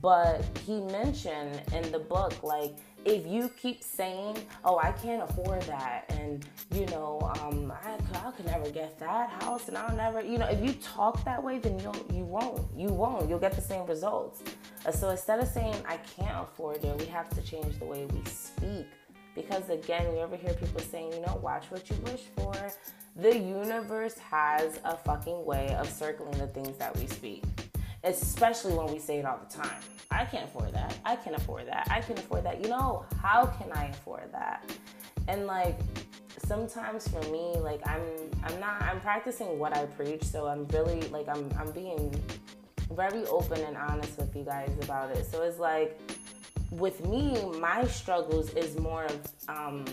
But 0.00 0.44
he 0.64 0.80
mentioned 0.80 1.62
in 1.74 1.90
the 1.90 1.98
book, 1.98 2.42
like, 2.42 2.76
if 3.06 3.26
you 3.26 3.48
keep 3.50 3.82
saying, 3.82 4.36
"Oh, 4.64 4.78
I 4.78 4.92
can't 4.92 5.22
afford 5.22 5.62
that," 5.62 6.04
and 6.10 6.44
you 6.74 6.86
know, 6.86 7.20
um, 7.40 7.72
I, 7.72 7.94
I 8.26 8.30
could 8.32 8.46
never 8.46 8.70
get 8.70 8.98
that 8.98 9.30
house, 9.42 9.68
and 9.68 9.78
I'll 9.78 9.96
never, 9.96 10.20
you 10.22 10.38
know, 10.38 10.46
if 10.46 10.62
you 10.64 10.74
talk 10.74 11.24
that 11.24 11.42
way, 11.42 11.58
then 11.58 11.78
you 11.78 11.92
you 12.12 12.24
won't, 12.24 12.66
you 12.76 12.88
won't, 12.88 13.28
you'll 13.28 13.38
get 13.38 13.52
the 13.54 13.62
same 13.62 13.86
results. 13.86 14.42
So 14.92 15.10
instead 15.10 15.40
of 15.40 15.48
saying 15.48 15.76
I 15.88 15.98
can't 15.98 16.42
afford 16.42 16.84
it, 16.84 16.98
we 16.98 17.06
have 17.06 17.28
to 17.30 17.42
change 17.42 17.78
the 17.78 17.86
way 17.86 18.06
we 18.06 18.22
speak. 18.24 18.86
Because 19.34 19.68
again, 19.70 20.12
we 20.12 20.18
ever 20.20 20.36
hear 20.36 20.54
people 20.54 20.80
saying, 20.80 21.12
you 21.12 21.20
know, 21.20 21.38
watch 21.42 21.66
what 21.70 21.88
you 21.90 21.96
wish 22.06 22.22
for. 22.36 22.54
The 23.16 23.36
universe 23.38 24.18
has 24.18 24.80
a 24.84 24.96
fucking 24.96 25.44
way 25.44 25.74
of 25.78 25.88
circling 25.90 26.38
the 26.38 26.46
things 26.46 26.78
that 26.78 26.96
we 26.96 27.06
speak 27.06 27.44
especially 28.04 28.74
when 28.74 28.92
we 28.92 28.98
say 28.98 29.18
it 29.18 29.24
all 29.24 29.38
the 29.48 29.54
time. 29.54 29.82
I 30.10 30.24
can't 30.24 30.44
afford 30.44 30.72
that. 30.74 30.96
I 31.04 31.16
can 31.16 31.34
afford 31.34 31.66
that. 31.66 31.88
I 31.90 32.00
can 32.00 32.18
afford 32.18 32.44
that. 32.44 32.62
You 32.62 32.68
know, 32.68 33.04
how 33.20 33.46
can 33.46 33.72
I 33.72 33.86
afford 33.86 34.32
that? 34.32 34.70
And 35.28 35.46
like 35.46 35.78
sometimes 36.46 37.08
for 37.08 37.20
me, 37.30 37.56
like 37.58 37.80
I'm 37.86 38.02
I'm 38.44 38.60
not 38.60 38.82
I'm 38.82 39.00
practicing 39.00 39.58
what 39.58 39.76
I 39.76 39.86
preach, 39.86 40.24
so 40.24 40.46
I'm 40.46 40.66
really 40.68 41.00
like 41.08 41.28
I'm 41.28 41.50
I'm 41.58 41.70
being 41.72 42.14
very 42.92 43.26
open 43.26 43.60
and 43.62 43.76
honest 43.76 44.16
with 44.18 44.34
you 44.36 44.44
guys 44.44 44.70
about 44.82 45.10
it. 45.10 45.26
So 45.26 45.42
it's 45.42 45.58
like 45.58 45.98
with 46.70 47.04
me, 47.06 47.50
my 47.58 47.84
struggles 47.86 48.52
is 48.54 48.78
more 48.78 49.04
of 49.04 49.20
um, 49.48 49.84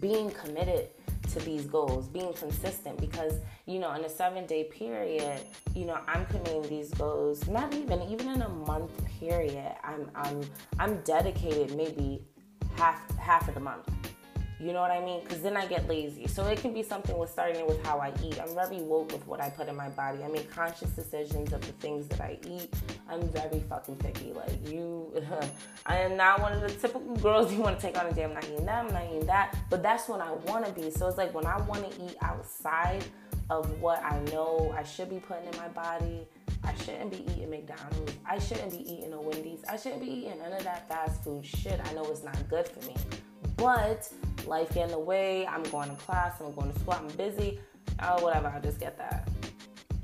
being 0.00 0.30
committed 0.30 0.88
to 1.36 1.44
these 1.44 1.66
goals, 1.66 2.08
being 2.08 2.32
consistent 2.32 2.98
because, 2.98 3.40
you 3.66 3.78
know, 3.78 3.92
in 3.92 4.04
a 4.04 4.08
seven 4.08 4.46
day 4.46 4.64
period, 4.64 5.40
you 5.74 5.84
know, 5.84 5.98
I'm 6.06 6.24
committing 6.26 6.62
these 6.62 6.90
goals, 6.94 7.46
not 7.48 7.74
even, 7.74 8.02
even 8.02 8.28
in 8.28 8.42
a 8.42 8.48
month 8.48 8.92
period, 9.20 9.74
I'm, 9.84 10.10
I'm, 10.14 10.40
I'm 10.78 11.00
dedicated 11.02 11.76
maybe 11.76 12.22
half, 12.76 13.16
half 13.18 13.48
of 13.48 13.54
the 13.54 13.60
month 13.60 13.88
you 14.58 14.72
know 14.72 14.80
what 14.80 14.90
I 14.90 15.04
mean? 15.04 15.20
Because 15.22 15.42
then 15.42 15.56
I 15.56 15.66
get 15.66 15.86
lazy. 15.86 16.26
So 16.26 16.46
it 16.46 16.60
can 16.60 16.72
be 16.72 16.82
something 16.82 17.16
with 17.18 17.30
starting 17.30 17.66
with 17.66 17.84
how 17.84 17.98
I 17.98 18.12
eat. 18.24 18.40
I'm 18.40 18.54
very 18.54 18.80
woke 18.80 19.12
with 19.12 19.26
what 19.26 19.40
I 19.40 19.50
put 19.50 19.68
in 19.68 19.76
my 19.76 19.90
body. 19.90 20.24
I 20.24 20.28
make 20.28 20.50
conscious 20.50 20.90
decisions 20.90 21.52
of 21.52 21.60
the 21.60 21.72
things 21.72 22.08
that 22.08 22.22
I 22.22 22.38
eat. 22.48 22.72
I'm 23.08 23.28
very 23.28 23.60
fucking 23.68 23.96
picky. 23.96 24.32
Like 24.32 24.66
you, 24.66 25.12
I 25.86 25.98
am 25.98 26.16
not 26.16 26.40
one 26.40 26.54
of 26.54 26.62
the 26.62 26.68
typical 26.68 27.16
girls 27.16 27.52
you 27.52 27.60
want 27.60 27.78
to 27.78 27.86
take 27.86 27.98
on 27.98 28.06
a 28.06 28.12
day. 28.12 28.24
I'm 28.24 28.32
not 28.32 28.44
eating 28.44 28.64
that. 28.64 28.86
I'm 28.86 28.92
not 28.92 29.04
eating 29.04 29.26
that. 29.26 29.56
But 29.68 29.82
that's 29.82 30.08
when 30.08 30.22
I 30.22 30.32
want 30.32 30.64
to 30.64 30.72
be. 30.72 30.90
So 30.90 31.06
it's 31.06 31.18
like 31.18 31.34
when 31.34 31.46
I 31.46 31.60
want 31.62 31.90
to 31.90 32.04
eat 32.04 32.16
outside 32.22 33.04
of 33.50 33.80
what 33.80 34.02
I 34.02 34.18
know 34.32 34.74
I 34.76 34.82
should 34.82 35.10
be 35.10 35.18
putting 35.18 35.52
in 35.52 35.56
my 35.58 35.68
body. 35.68 36.26
I 36.64 36.74
shouldn't 36.82 37.10
be 37.10 37.24
eating 37.32 37.50
McDonald's. 37.50 38.12
I 38.28 38.38
shouldn't 38.38 38.72
be 38.72 38.90
eating 38.90 39.12
a 39.12 39.20
Wendy's. 39.20 39.62
I 39.68 39.76
shouldn't 39.76 40.00
be 40.00 40.10
eating 40.10 40.38
none 40.38 40.52
of 40.52 40.64
that 40.64 40.88
fast 40.88 41.22
food 41.22 41.44
shit. 41.44 41.80
I 41.84 41.92
know 41.92 42.04
it's 42.10 42.24
not 42.24 42.36
good 42.48 42.66
for 42.66 42.84
me. 42.88 42.96
But 43.56 44.10
life 44.46 44.72
get 44.74 44.86
in 44.86 44.90
the 44.90 44.98
way. 44.98 45.46
I'm 45.46 45.62
going 45.64 45.90
to 45.90 45.96
class. 45.96 46.40
I'm 46.40 46.54
going 46.54 46.72
to 46.72 46.78
school. 46.80 46.94
I'm 46.94 47.08
busy. 47.08 47.60
Oh, 48.02 48.22
whatever. 48.22 48.48
I'll 48.48 48.60
just 48.60 48.80
get 48.80 48.98
that. 48.98 49.28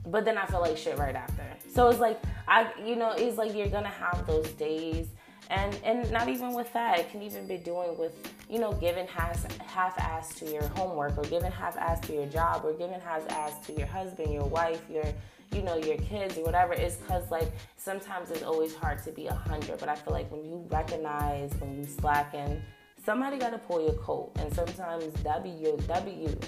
But 0.07 0.25
then 0.25 0.37
I 0.37 0.47
feel 0.47 0.61
like 0.61 0.77
shit 0.77 0.99
right 0.99 1.15
after. 1.15 1.45
So 1.69 1.89
it's 1.89 2.01
like 2.01 2.21
I, 2.49 2.71
you 2.85 2.97
know, 2.97 3.13
it's 3.13 3.39
like 3.39 3.55
you're 3.55 3.69
gonna 3.69 3.89
have 3.89 4.27
those 4.27 4.49
days, 4.51 5.07
and 5.49 5.79
and 5.85 6.11
not 6.11 6.29
even 6.29 6.55
with 6.55 6.73
that, 6.73 6.99
it 6.99 7.11
can 7.11 7.23
even 7.23 7.47
be 7.47 7.57
doing 7.57 7.97
with 7.97 8.13
you 8.51 8.59
know 8.59 8.73
giving 8.73 9.07
half 9.07 9.61
half 9.61 9.99
ass 9.99 10.35
to 10.41 10.51
your 10.51 10.67
homework, 10.69 11.17
or 11.17 11.23
giving 11.23 11.53
half 11.53 11.77
ass 11.77 12.01
to 12.01 12.15
your 12.15 12.27
job, 12.27 12.65
or 12.65 12.73
giving 12.73 13.01
half 13.01 13.29
ass 13.31 13.65
to 13.67 13.73
your 13.73 13.87
husband, 13.87 14.33
your 14.33 14.45
wife, 14.45 14.83
your 14.91 15.05
you 15.53 15.63
know 15.63 15.77
your 15.77 15.99
kids 15.99 16.37
or 16.39 16.45
whatever 16.45 16.73
is 16.73 16.97
because 16.97 17.31
like 17.31 17.53
sometimes 17.77 18.31
it's 18.31 18.43
always 18.43 18.75
hard 18.75 19.03
to 19.05 19.13
be 19.13 19.27
a 19.27 19.35
hundred 19.35 19.79
but 19.79 19.89
i 19.89 19.95
feel 19.95 20.15
like 20.15 20.31
when 20.33 20.43
you 20.45 20.65
recognize 20.71 21.53
when 21.59 21.77
you 21.77 21.85
slacken 21.85 22.63
somebody 23.05 23.39
got 23.39 23.51
to 23.51 23.59
pull 23.59 23.83
your 23.83 23.95
coat, 23.95 24.33
and 24.37 24.53
sometimes 24.55 25.13
that 25.23 25.43
be 25.43 25.51
you. 25.51 25.77
That 25.89 26.05
be 26.05 26.13
you. 26.13 26.39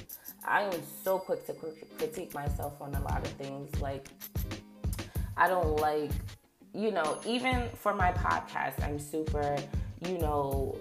I 0.45 0.63
am 0.63 0.81
so 1.03 1.19
quick 1.19 1.47
to 1.47 1.55
critique 1.99 2.35
myself 2.35 2.81
on 2.81 2.95
a 2.95 3.01
lot 3.03 3.25
of 3.25 3.33
things. 3.33 3.71
Like 3.81 4.09
I 5.37 5.49
don't 5.49 5.77
like, 5.77 6.11
you 6.75 6.91
know, 6.91 7.19
even 7.27 7.69
for 7.75 7.95
my 7.95 8.13
podcast, 8.13 8.83
I'm 8.85 8.99
super, 8.99 9.57
you 10.07 10.19
know, 10.19 10.77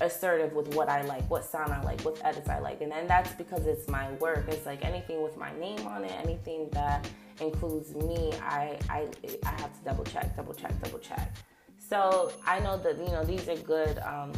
assertive 0.00 0.52
with 0.52 0.74
what 0.74 0.88
I 0.88 1.02
like, 1.02 1.28
what 1.30 1.44
sound 1.44 1.72
I 1.72 1.80
like, 1.82 2.00
what 2.02 2.20
edits 2.24 2.48
I 2.48 2.58
like. 2.58 2.82
And 2.82 2.92
then 2.92 3.06
that's 3.06 3.32
because 3.32 3.66
it's 3.66 3.88
my 3.88 4.10
work. 4.14 4.46
It's 4.48 4.66
like 4.66 4.84
anything 4.84 5.22
with 5.22 5.36
my 5.36 5.56
name 5.58 5.86
on 5.86 6.04
it, 6.04 6.12
anything 6.22 6.68
that 6.72 7.08
includes 7.40 7.94
me, 7.94 8.32
I 8.42 8.78
I 8.90 9.08
I 9.44 9.50
have 9.60 9.78
to 9.78 9.84
double 9.84 10.04
check, 10.04 10.36
double 10.36 10.54
check, 10.54 10.78
double 10.82 10.98
check. 10.98 11.32
So 11.78 12.32
I 12.44 12.58
know 12.60 12.76
that 12.78 12.98
you 12.98 13.12
know 13.12 13.24
these 13.24 13.48
are 13.48 13.56
good 13.56 13.98
um, 14.00 14.32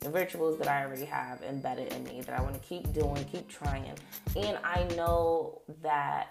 the 0.00 0.10
rituals 0.10 0.58
that 0.58 0.66
I 0.66 0.84
already 0.84 1.04
have 1.04 1.42
embedded 1.42 1.92
in 1.92 2.04
me 2.04 2.22
that 2.22 2.38
I 2.38 2.42
want 2.42 2.54
to 2.54 2.60
keep 2.60 2.90
doing, 2.94 3.22
keep 3.24 3.48
trying. 3.48 3.92
And 4.34 4.58
I 4.64 4.84
know 4.96 5.60
that, 5.82 6.28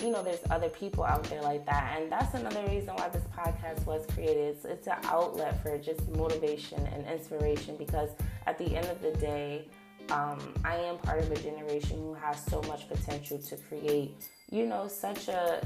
you 0.00 0.10
know, 0.10 0.22
there's 0.22 0.38
other 0.50 0.68
people 0.68 1.02
out 1.02 1.24
there 1.24 1.42
like 1.42 1.66
that. 1.66 1.98
And 1.98 2.10
that's 2.12 2.34
another 2.34 2.64
reason 2.68 2.94
why 2.94 3.08
this 3.08 3.24
podcast 3.36 3.84
was 3.86 4.06
created. 4.06 4.54
It's, 4.54 4.64
it's 4.64 4.86
an 4.86 4.98
outlet 5.04 5.60
for 5.64 5.76
just 5.78 6.08
motivation 6.10 6.86
and 6.86 7.04
inspiration 7.08 7.76
because 7.76 8.10
at 8.46 8.56
the 8.56 8.76
end 8.76 8.86
of 8.86 9.02
the 9.02 9.10
day, 9.12 9.68
um, 10.10 10.54
I 10.64 10.76
am 10.76 10.98
part 10.98 11.20
of 11.20 11.30
a 11.32 11.36
generation 11.36 11.98
who 11.98 12.14
has 12.14 12.44
so 12.44 12.62
much 12.62 12.88
potential 12.88 13.38
to 13.38 13.56
create, 13.56 14.14
you 14.50 14.66
know, 14.66 14.86
such 14.86 15.26
a 15.26 15.60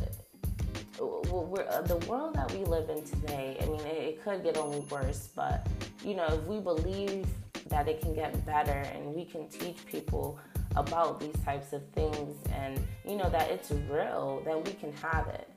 uh, 1.00 1.82
the 1.82 1.96
world 2.08 2.34
that 2.34 2.50
we 2.52 2.64
live 2.64 2.88
in 2.88 3.02
today, 3.04 3.56
I 3.60 3.66
mean, 3.66 3.80
it, 3.80 3.96
it 3.96 4.24
could 4.24 4.42
get 4.42 4.56
only 4.56 4.80
worse, 4.80 5.28
but 5.34 5.66
you 6.04 6.14
know, 6.14 6.26
if 6.26 6.42
we 6.44 6.60
believe 6.60 7.26
that 7.68 7.88
it 7.88 8.00
can 8.00 8.14
get 8.14 8.44
better 8.46 8.72
and 8.94 9.14
we 9.14 9.24
can 9.24 9.48
teach 9.48 9.84
people 9.86 10.38
about 10.76 11.20
these 11.20 11.34
types 11.44 11.72
of 11.72 11.82
things 11.90 12.36
and 12.52 12.78
you 13.06 13.16
know 13.16 13.30
that 13.30 13.50
it's 13.50 13.70
real, 13.90 14.42
then 14.44 14.62
we 14.62 14.72
can 14.72 14.92
have 14.94 15.26
it. 15.28 15.48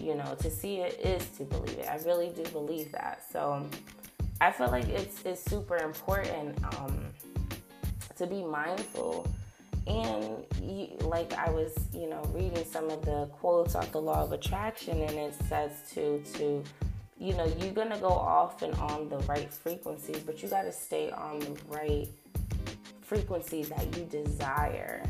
You 0.00 0.14
know, 0.14 0.36
to 0.40 0.50
see 0.50 0.76
it 0.76 1.00
is 1.00 1.26
to 1.38 1.44
believe 1.44 1.78
it. 1.78 1.88
I 1.88 1.96
really 2.04 2.28
do 2.28 2.42
believe 2.50 2.92
that. 2.92 3.22
So 3.32 3.66
I 4.40 4.50
feel 4.52 4.68
like 4.68 4.88
it's 4.88 5.22
it's 5.24 5.42
super 5.42 5.78
important 5.78 6.56
um, 6.76 7.06
to 8.16 8.26
be 8.26 8.44
mindful 8.44 9.26
and 9.86 10.44
you, 10.62 10.88
like 11.02 11.32
I 11.34 11.50
was, 11.50 11.72
you 11.92 12.08
know, 12.08 12.22
reading 12.34 12.64
some 12.64 12.90
of 12.90 13.04
the 13.04 13.26
quotes 13.32 13.74
off 13.74 13.92
the 13.92 14.00
law 14.00 14.22
of 14.22 14.32
attraction, 14.32 15.00
and 15.00 15.12
it 15.12 15.34
says 15.48 15.70
to 15.94 16.22
to, 16.34 16.62
you 17.18 17.34
know, 17.34 17.46
you're 17.60 17.72
gonna 17.72 17.98
go 17.98 18.08
off 18.08 18.62
and 18.62 18.74
on 18.74 19.08
the 19.08 19.18
right 19.20 19.52
frequencies, 19.52 20.18
but 20.20 20.42
you 20.42 20.48
gotta 20.48 20.72
stay 20.72 21.10
on 21.10 21.38
the 21.38 21.56
right 21.68 22.08
frequency 23.02 23.62
that 23.64 23.96
you 23.96 24.04
desire. 24.04 25.02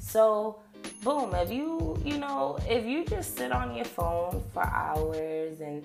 So, 0.00 0.60
boom, 1.02 1.34
if 1.34 1.50
you, 1.50 1.98
you 2.04 2.16
know, 2.16 2.58
if 2.66 2.86
you 2.86 3.04
just 3.04 3.36
sit 3.36 3.52
on 3.52 3.74
your 3.74 3.84
phone 3.84 4.42
for 4.52 4.64
hours 4.64 5.60
and 5.60 5.84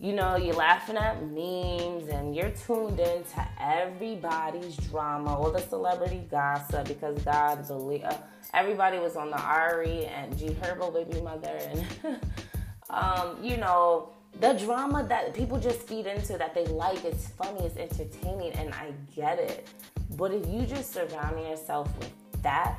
you 0.00 0.14
know, 0.14 0.36
you're 0.36 0.54
laughing 0.54 0.96
at 0.96 1.22
memes 1.30 2.08
and 2.08 2.34
you're 2.34 2.50
tuned 2.50 2.98
in 2.98 3.22
to 3.22 3.48
everybody's 3.60 4.74
drama, 4.76 5.36
all 5.36 5.50
the 5.50 5.60
celebrity 5.60 6.26
gossip 6.30 6.88
because 6.88 7.22
God 7.22 7.66
believe 7.68 8.04
uh, 8.04 8.16
everybody 8.54 8.98
was 8.98 9.14
on 9.16 9.28
the 9.30 9.38
Ari 9.38 10.06
and 10.06 10.36
G 10.38 10.56
Herbo 10.62 10.92
baby 10.94 11.20
mother 11.20 11.50
and 11.50 12.18
um, 12.90 13.36
you 13.42 13.58
know 13.58 14.08
the 14.40 14.54
drama 14.54 15.04
that 15.06 15.34
people 15.34 15.60
just 15.60 15.80
feed 15.80 16.06
into 16.06 16.38
that 16.38 16.54
they 16.54 16.64
like. 16.66 17.04
It's 17.04 17.28
funny, 17.28 17.66
it's 17.66 17.76
entertaining, 17.76 18.52
and 18.52 18.72
I 18.72 18.92
get 19.14 19.38
it. 19.38 19.68
But 20.16 20.32
if 20.32 20.48
you 20.48 20.64
just 20.64 20.94
surround 20.94 21.38
yourself 21.40 21.90
with 21.98 22.12
that, 22.42 22.78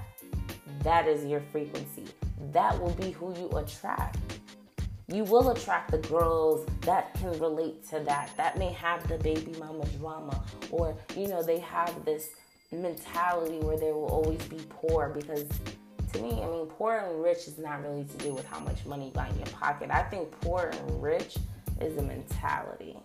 that 0.81 1.07
is 1.07 1.25
your 1.25 1.41
frequency. 1.51 2.05
That 2.51 2.81
will 2.81 2.93
be 2.93 3.11
who 3.11 3.35
you 3.35 3.49
attract 3.49 4.17
you 5.11 5.23
will 5.23 5.49
attract 5.49 5.91
the 5.91 5.97
girls 5.99 6.65
that 6.81 7.13
can 7.15 7.37
relate 7.39 7.87
to 7.89 7.99
that, 7.99 8.29
that 8.37 8.57
may 8.57 8.71
have 8.71 9.07
the 9.07 9.17
baby 9.17 9.53
mama 9.59 9.85
drama, 9.99 10.43
or 10.69 10.95
you 11.15 11.27
know, 11.27 11.43
they 11.43 11.59
have 11.59 12.05
this 12.05 12.29
mentality 12.71 13.57
where 13.59 13.77
they 13.77 13.91
will 13.91 14.07
always 14.07 14.41
be 14.45 14.59
poor 14.69 15.09
because 15.09 15.47
to 16.13 16.21
me, 16.21 16.41
I 16.41 16.47
mean, 16.47 16.65
poor 16.65 16.97
and 16.97 17.23
rich 17.23 17.47
is 17.47 17.57
not 17.57 17.81
really 17.83 18.03
to 18.03 18.17
do 18.17 18.33
with 18.33 18.45
how 18.45 18.59
much 18.59 18.85
money 18.85 19.05
you 19.07 19.11
got 19.11 19.29
in 19.31 19.37
your 19.37 19.47
pocket. 19.47 19.89
I 19.91 20.03
think 20.03 20.29
poor 20.41 20.71
and 20.73 21.03
rich 21.03 21.37
is 21.79 21.97
a 21.97 22.01
mentality. 22.01 22.97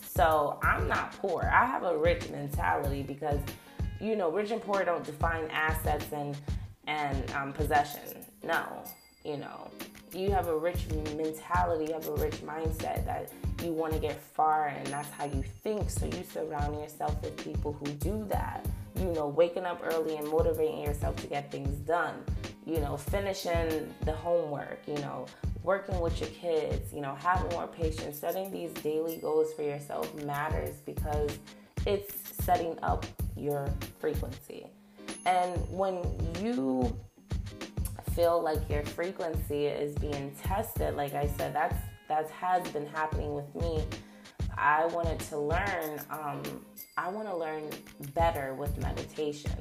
So 0.00 0.58
I'm 0.62 0.86
not 0.86 1.12
poor. 1.18 1.50
I 1.52 1.66
have 1.66 1.82
a 1.82 1.96
rich 1.96 2.28
mentality 2.30 3.02
because, 3.02 3.40
you 4.00 4.14
know, 4.14 4.30
rich 4.30 4.52
and 4.52 4.62
poor 4.62 4.84
don't 4.84 5.04
define 5.04 5.48
assets 5.50 6.06
and 6.12 6.36
and 6.86 7.30
um, 7.32 7.52
possession. 7.52 8.24
No, 8.42 8.84
you 9.24 9.38
know, 9.38 9.70
you 10.14 10.30
have 10.30 10.48
a 10.48 10.56
rich 10.56 10.86
mentality, 11.16 11.86
you 11.86 11.92
have 11.92 12.08
a 12.08 12.14
rich 12.14 12.36
mindset 12.44 13.04
that 13.04 13.30
you 13.62 13.72
want 13.72 13.92
to 13.92 13.98
get 13.98 14.20
far 14.20 14.68
and 14.68 14.86
that's 14.86 15.10
how 15.10 15.24
you 15.24 15.42
think. 15.62 15.90
So 15.90 16.06
you 16.06 16.24
surround 16.32 16.78
yourself 16.78 17.20
with 17.22 17.36
people 17.36 17.72
who 17.72 17.86
do 17.92 18.24
that. 18.28 18.66
You 18.96 19.06
know, 19.12 19.28
waking 19.28 19.64
up 19.64 19.80
early 19.84 20.16
and 20.16 20.28
motivating 20.28 20.82
yourself 20.82 21.16
to 21.16 21.26
get 21.26 21.50
things 21.50 21.76
done. 21.78 22.14
You 22.64 22.80
know, 22.80 22.96
finishing 22.96 23.92
the 24.04 24.12
homework, 24.12 24.80
you 24.86 24.94
know, 24.94 25.26
working 25.62 25.98
with 26.00 26.20
your 26.20 26.30
kids, 26.30 26.92
you 26.92 27.00
know, 27.00 27.14
having 27.14 27.50
more 27.50 27.66
patience, 27.66 28.18
setting 28.18 28.50
these 28.50 28.70
daily 28.74 29.16
goals 29.16 29.52
for 29.54 29.62
yourself 29.62 30.14
matters 30.22 30.76
because 30.86 31.38
it's 31.86 32.14
setting 32.44 32.78
up 32.82 33.04
your 33.36 33.68
frequency. 33.98 34.66
And 35.26 35.52
when 35.70 36.02
you 36.40 36.96
feel 38.14 38.40
like 38.40 38.68
your 38.70 38.82
frequency 38.82 39.66
is 39.66 39.94
being 39.96 40.34
tested, 40.42 40.94
like 40.94 41.14
I 41.14 41.26
said, 41.36 41.54
that's 41.54 41.76
that 42.08 42.28
has 42.30 42.66
been 42.68 42.86
happening 42.86 43.34
with 43.34 43.54
me. 43.54 43.82
I 44.56 44.86
wanted 44.86 45.18
to 45.20 45.38
learn. 45.38 46.00
Um, 46.10 46.42
I 46.96 47.08
want 47.08 47.28
to 47.28 47.36
learn 47.36 47.70
better 48.14 48.54
with 48.54 48.76
meditation. 48.80 49.52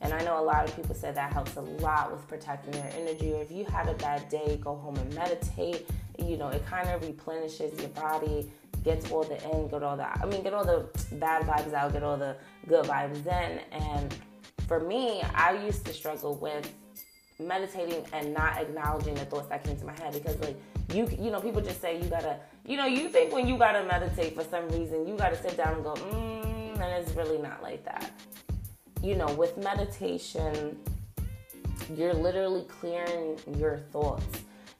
And 0.00 0.14
I 0.14 0.22
know 0.24 0.40
a 0.40 0.42
lot 0.42 0.66
of 0.66 0.74
people 0.74 0.94
say 0.94 1.12
that 1.12 1.32
helps 1.32 1.56
a 1.56 1.60
lot 1.60 2.10
with 2.10 2.26
protecting 2.26 2.72
their 2.72 2.90
energy. 2.96 3.32
Or 3.32 3.42
if 3.42 3.52
you 3.52 3.64
had 3.64 3.88
a 3.88 3.94
bad 3.94 4.28
day, 4.28 4.58
go 4.62 4.74
home 4.74 4.96
and 4.96 5.14
meditate. 5.14 5.86
You 6.18 6.36
know, 6.36 6.48
it 6.48 6.64
kind 6.66 6.88
of 6.88 7.02
replenishes 7.02 7.78
your 7.78 7.90
body, 7.90 8.50
gets 8.82 9.10
all 9.10 9.24
the 9.24 9.36
in, 9.50 9.68
get 9.68 9.82
all 9.82 9.96
the 9.96 10.06
I 10.08 10.24
mean, 10.24 10.42
get 10.42 10.54
all 10.54 10.64
the 10.64 10.88
bad 11.16 11.42
vibes 11.42 11.74
out, 11.74 11.92
get 11.92 12.02
all 12.02 12.16
the 12.16 12.36
good 12.66 12.86
vibes 12.86 13.26
in. 13.26 13.60
And 13.72 14.14
for 14.66 14.80
me, 14.80 15.22
I 15.34 15.62
used 15.64 15.84
to 15.86 15.92
struggle 15.92 16.34
with 16.34 16.72
meditating 17.40 18.04
and 18.12 18.34
not 18.34 18.56
acknowledging 18.58 19.14
the 19.14 19.24
thoughts 19.24 19.48
that 19.48 19.64
came 19.64 19.76
to 19.76 19.84
my 19.84 19.94
head 19.94 20.12
because 20.12 20.38
like 20.40 20.56
you 20.92 21.08
you 21.18 21.30
know 21.30 21.40
people 21.40 21.60
just 21.60 21.80
say 21.80 22.00
you 22.00 22.08
gotta 22.08 22.36
you 22.66 22.76
know 22.76 22.86
you 22.86 23.08
think 23.08 23.32
when 23.32 23.46
you 23.46 23.56
gotta 23.56 23.84
meditate 23.84 24.34
for 24.34 24.44
some 24.44 24.68
reason 24.70 25.06
you 25.06 25.16
gotta 25.16 25.36
sit 25.36 25.56
down 25.56 25.74
and 25.74 25.84
go 25.84 25.94
mm, 25.94 26.80
and 26.80 27.04
it's 27.04 27.12
really 27.14 27.38
not 27.38 27.62
like 27.62 27.84
that 27.84 28.10
you 29.02 29.16
know, 29.16 29.32
with 29.34 29.56
meditation, 29.56 30.78
you're 31.96 32.14
literally 32.14 32.64
clearing 32.64 33.38
your 33.56 33.78
thoughts. 33.92 34.26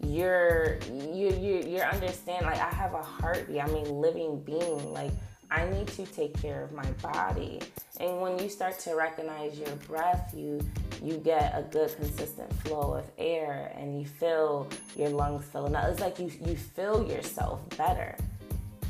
You're 0.02 0.79
you 0.90 1.31
you 1.31 1.62
you're 1.67 1.87
understand 1.87 2.47
like 2.47 2.59
I 2.59 2.71
have 2.71 2.95
a 2.95 3.02
heartbeat. 3.02 3.62
i 3.62 3.67
mean 3.67 4.00
living 4.00 4.40
being. 4.40 4.93
Like 4.93 5.12
I 5.50 5.69
need 5.69 5.88
to 5.88 6.07
take 6.07 6.40
care 6.40 6.62
of 6.62 6.73
my 6.73 6.90
body. 7.02 7.61
And 7.99 8.21
when 8.21 8.38
you 8.38 8.49
start 8.49 8.79
to 8.81 8.95
recognize 8.95 9.59
your 9.59 9.75
breath, 9.88 10.33
you 10.35 10.61
you 11.02 11.16
get 11.19 11.52
a 11.57 11.62
good 11.62 11.95
consistent 11.97 12.52
flow 12.62 12.95
of 12.95 13.04
air 13.19 13.73
and 13.76 13.99
you 13.99 14.07
feel 14.07 14.69
your 14.97 15.11
lungs 15.11 15.45
filling 15.47 15.75
up. 15.75 15.88
It's 15.88 16.00
like 16.00 16.19
you 16.19 16.30
you 16.45 16.57
feel 16.57 17.07
yourself 17.07 17.61
better 17.76 18.16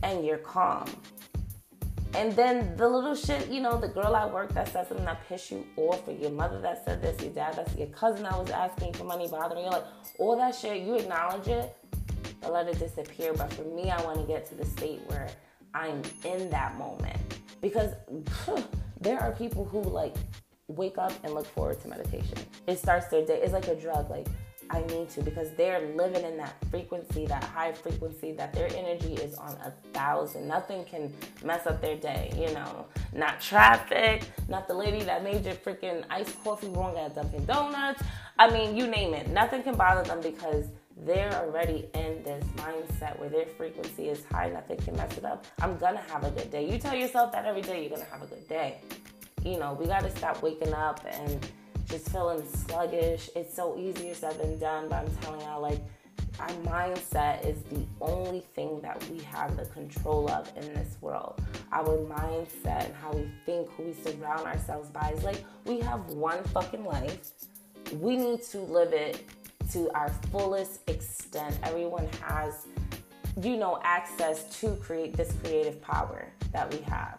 and 0.02 0.24
you're 0.24 0.38
calm. 0.38 0.86
And 2.14 2.32
then 2.32 2.76
the 2.76 2.88
little 2.88 3.14
shit, 3.14 3.48
you 3.48 3.60
know, 3.60 3.78
the 3.78 3.86
girl 3.86 4.16
at 4.16 4.32
work 4.32 4.52
that 4.54 4.68
said 4.68 4.88
something 4.88 5.06
that 5.06 5.26
pissed 5.28 5.52
you 5.52 5.64
off, 5.76 6.08
or 6.08 6.12
your 6.12 6.32
mother 6.32 6.60
that 6.60 6.84
said 6.84 7.00
this, 7.00 7.20
your 7.22 7.32
dad 7.32 7.54
that's 7.54 7.74
your 7.76 7.86
cousin 7.88 8.24
that 8.24 8.36
was 8.36 8.50
asking 8.50 8.94
for 8.94 9.04
money, 9.04 9.28
bothering 9.28 9.64
you, 9.64 9.70
like 9.70 9.84
all 10.18 10.36
that 10.36 10.54
shit, 10.54 10.82
you 10.82 10.96
acknowledge 10.96 11.46
it, 11.46 11.76
but 12.40 12.52
let 12.52 12.66
it 12.66 12.80
disappear. 12.80 13.32
But 13.32 13.52
for 13.52 13.62
me, 13.62 13.90
I 13.90 14.02
want 14.02 14.18
to 14.18 14.26
get 14.26 14.44
to 14.46 14.56
the 14.56 14.66
state 14.66 15.00
where 15.06 15.28
I'm 15.72 16.02
in 16.24 16.50
that 16.50 16.76
moment 16.76 17.16
because 17.60 17.94
there 19.00 19.20
are 19.20 19.30
people 19.32 19.64
who 19.64 19.80
like 19.80 20.16
wake 20.70 20.98
up 20.98 21.12
and 21.24 21.34
look 21.34 21.46
forward 21.46 21.80
to 21.82 21.88
meditation. 21.88 22.38
It 22.66 22.78
starts 22.78 23.08
their 23.08 23.24
day. 23.24 23.40
It's 23.42 23.52
like 23.52 23.68
a 23.68 23.74
drug. 23.74 24.10
Like 24.10 24.26
I 24.70 24.82
need 24.82 25.10
to 25.10 25.22
because 25.22 25.52
they're 25.56 25.94
living 25.96 26.24
in 26.24 26.36
that 26.36 26.54
frequency, 26.70 27.26
that 27.26 27.42
high 27.42 27.72
frequency, 27.72 28.32
that 28.32 28.52
their 28.52 28.68
energy 28.76 29.14
is 29.14 29.34
on 29.34 29.56
a 29.64 29.72
thousand. 29.92 30.46
Nothing 30.46 30.84
can 30.84 31.12
mess 31.44 31.66
up 31.66 31.80
their 31.80 31.96
day, 31.96 32.32
you 32.36 32.54
know. 32.54 32.86
Not 33.12 33.40
traffic, 33.40 34.22
not 34.48 34.68
the 34.68 34.74
lady 34.74 35.02
that 35.04 35.24
made 35.24 35.44
your 35.44 35.56
freaking 35.56 36.04
iced 36.08 36.42
coffee 36.44 36.68
wrong 36.68 36.96
at 36.96 37.16
Dunkin' 37.16 37.46
Donuts. 37.46 38.02
I 38.38 38.48
mean, 38.50 38.76
you 38.76 38.86
name 38.86 39.12
it. 39.12 39.28
Nothing 39.28 39.64
can 39.64 39.74
bother 39.74 40.04
them 40.04 40.20
because 40.20 40.66
they're 41.04 41.32
already 41.34 41.88
in 41.94 42.22
this 42.22 42.44
mindset 42.56 43.18
where 43.18 43.28
their 43.28 43.46
frequency 43.46 44.08
is 44.08 44.24
high, 44.26 44.50
nothing 44.50 44.76
can 44.78 44.96
mess 44.96 45.16
it 45.16 45.24
up. 45.24 45.46
I'm 45.60 45.78
gonna 45.78 46.02
have 46.10 46.24
a 46.24 46.30
good 46.30 46.50
day. 46.50 46.70
You 46.70 46.78
tell 46.78 46.94
yourself 46.94 47.32
that 47.32 47.44
every 47.44 47.62
day 47.62 47.80
you're 47.80 47.90
gonna 47.90 48.10
have 48.10 48.22
a 48.22 48.26
good 48.26 48.46
day. 48.48 48.80
You 49.44 49.58
know, 49.58 49.72
we 49.72 49.86
gotta 49.86 50.10
stop 50.16 50.42
waking 50.42 50.74
up 50.74 51.04
and 51.10 51.46
just 51.86 52.10
feeling 52.10 52.44
sluggish. 52.66 53.30
It's 53.34 53.54
so 53.54 53.76
easier 53.78 54.14
said 54.14 54.38
than 54.38 54.58
done, 54.58 54.88
but 54.88 54.96
I'm 54.96 55.16
telling 55.16 55.40
y'all, 55.40 55.62
like, 55.62 55.80
our 56.38 56.48
mindset 56.64 57.46
is 57.46 57.62
the 57.64 57.84
only 58.00 58.40
thing 58.40 58.80
that 58.80 59.02
we 59.10 59.20
have 59.24 59.56
the 59.56 59.64
control 59.66 60.30
of 60.30 60.50
in 60.56 60.72
this 60.74 60.96
world. 61.00 61.40
Our 61.72 61.98
mindset 61.98 62.86
and 62.86 62.94
how 62.94 63.12
we 63.12 63.30
think, 63.44 63.70
who 63.72 63.84
we 63.84 63.92
surround 63.92 64.46
ourselves 64.46 64.88
by 64.90 65.10
is 65.10 65.24
like 65.24 65.44
we 65.64 65.80
have 65.80 66.06
one 66.06 66.42
fucking 66.44 66.84
life. 66.84 67.32
We 67.94 68.16
need 68.16 68.42
to 68.44 68.58
live 68.60 68.92
it 68.92 69.24
to 69.72 69.90
our 69.92 70.08
fullest 70.30 70.88
extent. 70.88 71.58
Everyone 71.62 72.08
has, 72.22 72.66
you 73.42 73.56
know, 73.56 73.78
access 73.84 74.60
to 74.60 74.76
create 74.76 75.16
this 75.16 75.32
creative 75.42 75.80
power 75.82 76.26
that 76.52 76.72
we 76.72 76.80
have 76.82 77.16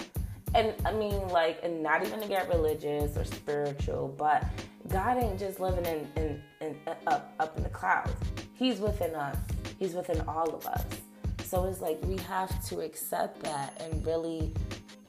and 0.53 0.73
I 0.85 0.91
mean, 0.91 1.27
like, 1.29 1.59
and 1.63 1.81
not 1.81 2.05
even 2.05 2.19
to 2.21 2.27
get 2.27 2.49
religious 2.49 3.15
or 3.17 3.23
spiritual, 3.23 4.13
but 4.17 4.45
God 4.89 5.21
ain't 5.23 5.39
just 5.39 5.59
living 5.59 5.85
in, 5.85 6.07
in, 6.21 6.41
in 6.59 6.75
up 7.07 7.33
up 7.39 7.57
in 7.57 7.63
the 7.63 7.69
clouds. 7.69 8.13
He's 8.53 8.79
within 8.79 9.15
us. 9.15 9.37
He's 9.79 9.93
within 9.93 10.21
all 10.27 10.53
of 10.53 10.65
us. 10.67 10.85
So 11.43 11.65
it's 11.65 11.81
like 11.81 11.99
we 12.03 12.17
have 12.23 12.63
to 12.67 12.81
accept 12.81 13.41
that 13.43 13.81
and 13.81 14.05
really 14.05 14.53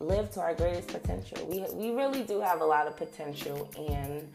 live 0.01 0.31
to 0.33 0.41
our 0.41 0.55
greatest 0.55 0.89
potential. 0.89 1.47
We 1.47 1.65
we 1.73 1.95
really 1.95 2.23
do 2.23 2.41
have 2.41 2.61
a 2.61 2.65
lot 2.65 2.87
of 2.87 2.97
potential, 2.97 3.71
and 3.77 4.29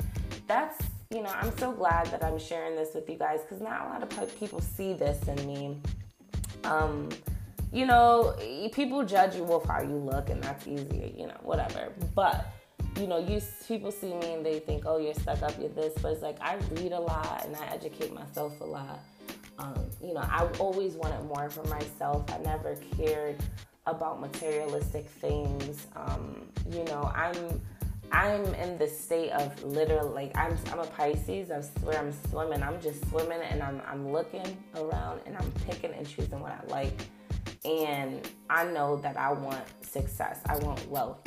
that's 0.47 0.83
you 1.09 1.21
know 1.21 1.29
I'm 1.29 1.57
so 1.57 1.71
glad 1.71 2.07
that 2.07 2.23
I'm 2.23 2.39
sharing 2.39 2.75
this 2.75 2.93
with 2.93 3.09
you 3.09 3.17
guys 3.17 3.41
because 3.41 3.61
not 3.61 3.85
a 3.85 3.89
lot 3.89 4.03
of 4.03 4.39
people 4.39 4.59
see 4.59 4.93
this 4.93 5.25
in 5.27 5.47
me. 5.47 5.77
Um, 6.63 7.09
you 7.71 7.85
know, 7.85 8.35
people 8.71 9.03
judge 9.03 9.35
you 9.35 9.43
with 9.43 9.65
how 9.65 9.81
you 9.81 9.97
look, 9.97 10.29
and 10.29 10.41
that's 10.41 10.67
easier, 10.67 11.09
you 11.15 11.27
know, 11.27 11.37
whatever. 11.41 11.91
But 12.15 12.47
you 12.99 13.07
know, 13.07 13.17
you 13.19 13.41
people 13.67 13.91
see 13.91 14.13
me 14.13 14.33
and 14.33 14.45
they 14.45 14.59
think, 14.59 14.83
oh, 14.85 14.97
you're 14.97 15.13
stuck 15.13 15.41
up, 15.43 15.53
you're 15.59 15.69
this. 15.69 15.93
But 16.01 16.13
it's 16.13 16.21
like 16.21 16.37
I 16.41 16.55
read 16.71 16.91
a 16.91 16.99
lot 16.99 17.45
and 17.45 17.55
I 17.55 17.65
educate 17.67 18.13
myself 18.13 18.59
a 18.61 18.65
lot. 18.65 18.99
Um, 19.59 19.85
you 20.01 20.13
know, 20.13 20.21
I 20.21 20.47
always 20.59 20.93
wanted 20.93 21.23
more 21.25 21.49
for 21.49 21.63
myself. 21.67 22.23
I 22.31 22.37
never 22.39 22.75
cared 22.95 23.37
about 23.85 24.19
materialistic 24.19 25.07
things. 25.07 25.87
Um, 25.95 26.47
you 26.69 26.83
know, 26.85 27.11
I'm 27.15 27.61
I'm 28.11 28.45
in 28.55 28.77
the 28.77 28.87
state 28.87 29.31
of 29.31 29.63
literally 29.63 30.09
like 30.09 30.37
I'm 30.37 30.57
I'm 30.71 30.79
a 30.79 30.87
Pisces. 30.87 31.51
I 31.51 31.61
swear 31.79 31.99
I'm 31.99 32.13
swimming. 32.29 32.63
I'm 32.63 32.79
just 32.81 33.07
swimming 33.09 33.41
and 33.41 33.61
I'm 33.61 33.81
I'm 33.87 34.11
looking 34.11 34.57
around 34.75 35.21
and 35.25 35.35
I'm 35.37 35.51
picking 35.67 35.93
and 35.93 36.07
choosing 36.07 36.39
what 36.39 36.51
I 36.51 36.71
like 36.71 36.93
and 37.67 38.27
I 38.49 38.65
know 38.65 38.95
that 38.97 39.17
I 39.17 39.33
want 39.33 39.63
success, 39.81 40.39
I 40.45 40.57
want 40.59 40.87
wealth. 40.89 41.21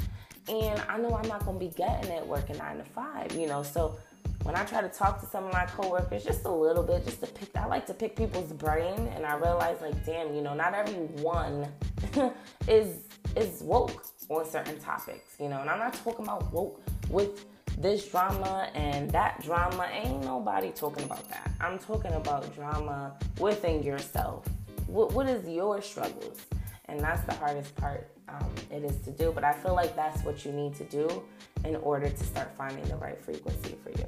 And 0.49 0.83
I 0.89 0.97
know 0.97 1.15
I'm 1.15 1.29
not 1.29 1.45
gonna 1.45 1.59
be 1.59 1.69
getting 1.69 2.11
it 2.11 2.27
working 2.27 2.57
nine 2.57 2.79
to 2.79 2.85
five, 2.85 3.33
you 3.33 3.47
know. 3.47 3.63
So 3.63 3.99
when 4.43 4.55
I 4.57 4.65
try 4.65 4.81
to 4.81 4.89
talk 4.89 5.21
to 5.21 5.27
some 5.27 5.45
of 5.45 5.53
my 5.53 5.67
coworkers, 5.67 6.25
just 6.25 6.45
a 6.47 6.51
little 6.51 6.83
bit, 6.83 7.05
just 7.05 7.21
to 7.21 7.27
pick, 7.27 7.55
I 7.57 7.67
like 7.67 7.87
to 7.87 7.95
pick 7.95 8.17
people's 8.17 8.53
brain, 8.53 8.99
and 9.15 9.27
I 9.27 9.37
realize, 9.37 9.81
like, 9.83 10.05
damn, 10.07 10.35
you 10.35 10.41
know, 10.41 10.55
not 10.55 10.75
everyone 10.75 11.69
is 12.69 13.07
is 13.37 13.61
woke 13.63 14.05
on 14.29 14.49
certain 14.49 14.79
topics, 14.81 15.35
you 15.39 15.49
know. 15.49 15.61
And 15.61 15.69
I'm 15.69 15.79
not 15.79 15.95
talking 15.95 16.25
about 16.25 16.51
woke 16.53 16.81
with 17.11 17.45
this 17.79 18.09
drama 18.09 18.71
and 18.75 19.11
that 19.11 19.43
drama. 19.43 19.89
Ain't 19.93 20.25
nobody 20.25 20.71
talking 20.71 21.05
about 21.05 21.29
that. 21.29 21.51
I'm 21.61 21.79
talking 21.79 22.13
about 22.13 22.53
drama 22.55 23.15
within 23.39 23.83
yourself 23.83 24.47
what, 24.91 25.13
what 25.13 25.29
is 25.29 25.49
your 25.49 25.81
struggles? 25.81 26.47
And 26.87 26.99
that's 27.01 27.23
the 27.23 27.35
hardest 27.35 27.75
part 27.77 28.11
um, 28.29 28.53
it 28.71 28.85
is 28.85 28.99
to 29.03 29.11
do. 29.11 29.33
But 29.33 29.45
I 29.45 29.53
feel 29.53 29.75
like 29.75 29.95
that's 29.95 30.25
what 30.25 30.45
you 30.45 30.53
need 30.53 30.75
to 30.77 30.85
do 30.85 31.23
in 31.65 31.77
order 31.77 32.09
to 32.09 32.25
start 32.25 32.55
finding 32.57 32.85
the 32.85 32.97
right 32.97 33.23
frequency 33.23 33.77
for 33.83 33.91
you. 33.91 34.07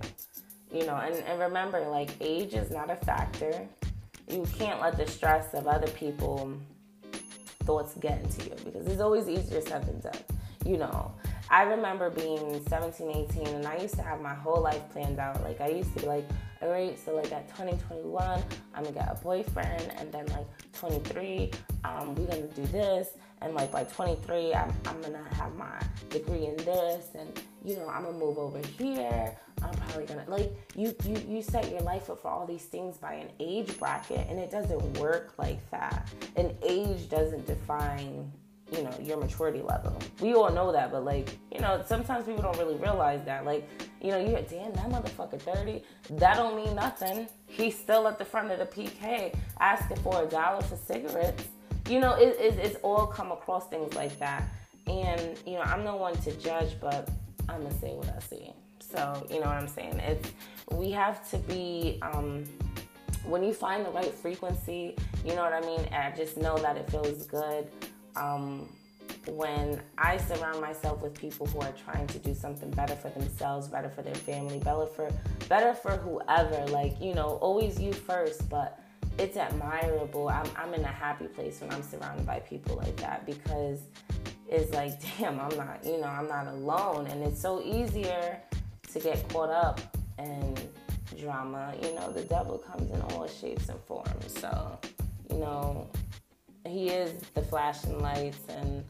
You 0.72 0.86
know, 0.86 0.96
and, 0.96 1.14
and 1.14 1.38
remember, 1.38 1.80
like, 1.88 2.10
age 2.20 2.54
is 2.54 2.70
not 2.70 2.90
a 2.90 2.96
factor. 2.96 3.68
You 4.28 4.46
can't 4.58 4.80
let 4.80 4.96
the 4.96 5.06
stress 5.06 5.52
of 5.54 5.66
other 5.66 5.88
people 5.88 6.58
thoughts 7.64 7.94
get 8.00 8.20
into 8.20 8.44
you 8.44 8.56
because 8.64 8.86
it's 8.86 9.00
always 9.00 9.28
easier 9.28 9.60
said 9.60 9.86
than 9.86 10.00
done. 10.00 10.22
You 10.64 10.78
know, 10.78 11.12
I 11.50 11.64
remember 11.64 12.10
being 12.10 12.64
17, 12.68 13.28
18, 13.30 13.46
and 13.48 13.66
I 13.66 13.76
used 13.76 13.94
to 13.96 14.02
have 14.02 14.20
my 14.20 14.34
whole 14.34 14.62
life 14.62 14.82
planned 14.90 15.18
out. 15.18 15.42
Like, 15.42 15.60
I 15.60 15.68
used 15.68 15.94
to 15.94 16.00
be 16.00 16.06
like, 16.06 16.26
all 16.62 16.70
right, 16.70 16.96
so 17.04 17.16
like 17.16 17.32
at 17.32 17.48
2021, 17.48 18.42
I'm 18.74 18.84
gonna 18.84 18.94
get 18.94 19.10
a 19.10 19.20
boyfriend, 19.22 19.92
and 19.96 20.12
then 20.12 20.26
like 20.26 20.46
23, 20.74 21.50
um, 21.84 22.14
we're 22.14 22.26
gonna 22.26 22.42
do 22.42 22.64
this, 22.66 23.08
and 23.40 23.54
like 23.54 23.72
by 23.72 23.82
23, 23.84 24.54
I'm, 24.54 24.72
I'm 24.86 25.00
gonna 25.00 25.24
have 25.34 25.54
my 25.56 25.80
degree 26.08 26.46
in 26.46 26.56
this, 26.58 27.08
and 27.18 27.40
you 27.64 27.76
know, 27.76 27.88
I'm 27.88 28.04
gonna 28.04 28.16
move 28.16 28.38
over 28.38 28.60
here. 28.78 29.36
I'm 29.60 29.74
probably 29.74 30.06
gonna 30.06 30.24
like 30.28 30.52
you, 30.76 30.94
you, 31.04 31.20
you 31.28 31.42
set 31.42 31.70
your 31.70 31.80
life 31.80 32.10
up 32.10 32.22
for 32.22 32.28
all 32.28 32.46
these 32.46 32.64
things 32.64 32.96
by 32.96 33.14
an 33.14 33.28
age 33.40 33.76
bracket, 33.78 34.26
and 34.28 34.38
it 34.38 34.50
doesn't 34.50 34.98
work 34.98 35.34
like 35.38 35.68
that. 35.70 36.08
An 36.36 36.56
age 36.62 37.08
doesn't 37.08 37.46
define 37.46 38.30
you 38.72 38.82
know 38.82 38.94
your 39.00 39.18
maturity 39.18 39.60
level. 39.60 39.96
We 40.20 40.34
all 40.34 40.50
know 40.50 40.72
that 40.72 40.90
but 40.90 41.04
like 41.04 41.36
you 41.52 41.60
know 41.60 41.82
sometimes 41.86 42.24
people 42.24 42.42
don't 42.42 42.58
really 42.58 42.76
realize 42.76 43.22
that. 43.24 43.44
Like 43.44 43.68
you 44.00 44.10
know 44.10 44.18
you're 44.18 44.42
damn 44.42 44.72
that 44.72 44.88
motherfucker 44.88 45.40
30 45.40 45.82
that 46.12 46.36
don't 46.36 46.56
mean 46.56 46.74
nothing. 46.74 47.28
He's 47.46 47.78
still 47.78 48.08
at 48.08 48.18
the 48.18 48.24
front 48.24 48.50
of 48.50 48.58
the 48.58 48.66
pk 48.66 49.34
asking 49.60 49.98
for 49.98 50.22
a 50.22 50.26
dollar 50.26 50.62
for 50.62 50.76
cigarettes. 50.76 51.44
You 51.88 52.00
know 52.00 52.14
it, 52.14 52.36
it, 52.40 52.58
it's 52.58 52.76
all 52.82 53.06
come 53.06 53.30
across 53.32 53.68
things 53.68 53.94
like 53.94 54.18
that. 54.18 54.44
And 54.86 55.38
you 55.46 55.54
know 55.54 55.62
i'm 55.62 55.84
no 55.84 55.96
one 55.96 56.16
to 56.22 56.32
judge 56.38 56.76
but 56.80 57.08
i'm 57.48 57.62
gonna 57.62 57.78
say 57.78 57.94
what 57.94 58.08
i 58.08 58.18
see. 58.20 58.52
So 58.80 59.26
you 59.30 59.36
know 59.36 59.46
what 59.46 59.56
i'm 59.56 59.68
saying? 59.68 59.98
It's 60.00 60.30
we 60.72 60.90
have 60.92 61.28
to 61.30 61.38
be 61.38 61.98
um 62.02 62.44
when 63.24 63.44
you 63.44 63.52
find 63.52 63.86
the 63.86 63.90
right 63.90 64.12
frequency 64.12 64.96
you 65.24 65.36
know 65.36 65.42
what 65.42 65.52
i 65.52 65.60
mean? 65.60 65.80
And 65.92 65.94
i 65.94 66.16
just 66.16 66.36
know 66.36 66.56
that 66.58 66.76
it 66.76 66.90
feels 66.90 67.26
good 67.26 67.68
um, 68.16 68.68
when 69.26 69.80
I 69.98 70.16
surround 70.16 70.60
myself 70.60 71.02
with 71.02 71.14
people 71.14 71.46
who 71.46 71.60
are 71.60 71.72
trying 71.84 72.06
to 72.08 72.18
do 72.18 72.34
something 72.34 72.70
better 72.70 72.96
for 72.96 73.10
themselves, 73.10 73.68
better 73.68 73.88
for 73.88 74.02
their 74.02 74.14
family, 74.14 74.58
better 74.58 74.86
for 74.86 75.10
better 75.48 75.74
for 75.74 75.92
whoever, 75.92 76.66
like, 76.68 77.00
you 77.00 77.14
know, 77.14 77.38
always 77.40 77.80
you 77.80 77.92
first, 77.92 78.48
but 78.48 78.80
it's 79.18 79.36
admirable. 79.36 80.28
I'm, 80.28 80.46
I'm 80.56 80.74
in 80.74 80.82
a 80.82 80.88
happy 80.88 81.26
place 81.26 81.60
when 81.60 81.70
I'm 81.70 81.82
surrounded 81.82 82.26
by 82.26 82.40
people 82.40 82.76
like 82.76 82.96
that 82.96 83.26
because 83.26 83.80
it's 84.48 84.72
like, 84.74 84.92
damn, 85.18 85.38
I'm 85.40 85.56
not, 85.56 85.84
you 85.84 85.98
know, 86.00 86.08
I'm 86.08 86.28
not 86.28 86.46
alone. 86.46 87.06
And 87.06 87.22
it's 87.22 87.40
so 87.40 87.62
easier 87.62 88.40
to 88.92 88.98
get 88.98 89.28
caught 89.28 89.50
up 89.50 89.80
in 90.18 90.56
drama. 91.18 91.74
You 91.82 91.94
know, 91.94 92.10
the 92.12 92.22
devil 92.22 92.58
comes 92.58 92.90
in 92.90 93.00
all 93.02 93.26
shapes 93.28 93.68
and 93.68 93.80
forms. 93.80 94.38
So, 94.40 94.78
you 95.30 95.38
know, 95.38 95.88
he 96.66 96.88
is 96.88 97.12
the 97.34 97.42
flashing 97.42 97.98
lights 98.00 98.38
and 98.48 98.84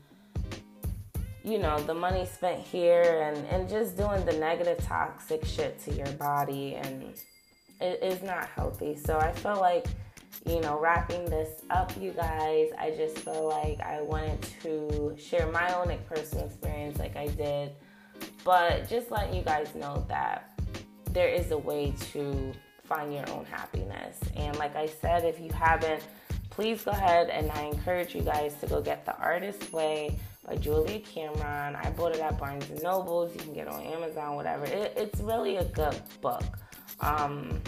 you 1.44 1.58
know, 1.58 1.78
the 1.80 1.94
money 1.94 2.24
spent 2.24 2.60
here 2.60 3.22
and, 3.22 3.44
and 3.48 3.68
just 3.68 3.96
doing 3.96 4.24
the 4.24 4.32
negative 4.32 4.78
toxic 4.84 5.44
shit 5.44 5.78
to 5.80 5.92
your 5.92 6.10
body 6.12 6.76
and 6.76 7.02
it 7.80 8.00
is 8.02 8.22
not 8.22 8.46
healthy. 8.46 8.96
So 8.96 9.18
I 9.18 9.32
feel 9.32 9.56
like, 9.56 9.86
you 10.46 10.60
know, 10.60 10.78
wrapping 10.78 11.24
this 11.24 11.62
up, 11.70 11.92
you 12.00 12.12
guys, 12.12 12.68
I 12.78 12.92
just 12.96 13.18
feel 13.18 13.48
like 13.48 13.80
I 13.80 14.02
wanted 14.02 14.40
to 14.62 15.16
share 15.18 15.48
my 15.48 15.74
own 15.74 15.96
personal 16.08 16.46
experience 16.46 16.98
like 16.98 17.16
I 17.16 17.26
did, 17.28 17.72
but 18.44 18.88
just 18.88 19.10
letting 19.10 19.34
you 19.34 19.42
guys 19.42 19.74
know 19.74 20.04
that 20.08 20.48
there 21.10 21.28
is 21.28 21.50
a 21.50 21.58
way 21.58 21.92
to 22.12 22.52
find 22.84 23.12
your 23.12 23.28
own 23.30 23.44
happiness. 23.46 24.18
And 24.36 24.56
like 24.58 24.76
I 24.76 24.86
said, 24.86 25.24
if 25.24 25.40
you 25.40 25.50
haven't, 25.50 26.02
please 26.52 26.84
go 26.84 26.90
ahead 26.90 27.30
and 27.30 27.50
I 27.52 27.62
encourage 27.62 28.14
you 28.14 28.20
guys 28.20 28.54
to 28.60 28.66
go 28.66 28.82
get 28.82 29.06
The 29.06 29.16
Artist's 29.16 29.72
Way 29.72 30.18
by 30.46 30.56
Julia 30.56 31.00
Cameron. 31.00 31.74
I 31.74 31.90
bought 31.96 32.14
it 32.14 32.20
at 32.20 32.38
Barnes 32.38 32.68
and 32.68 32.82
Nobles. 32.82 33.34
You 33.34 33.40
can 33.40 33.54
get 33.54 33.68
it 33.68 33.72
on 33.72 33.80
Amazon, 33.80 34.36
whatever. 34.36 34.66
It, 34.66 34.92
it's 34.94 35.18
really 35.20 35.56
a 35.56 35.64
good 35.64 35.96
book. 36.20 36.44
Um, 37.00 37.58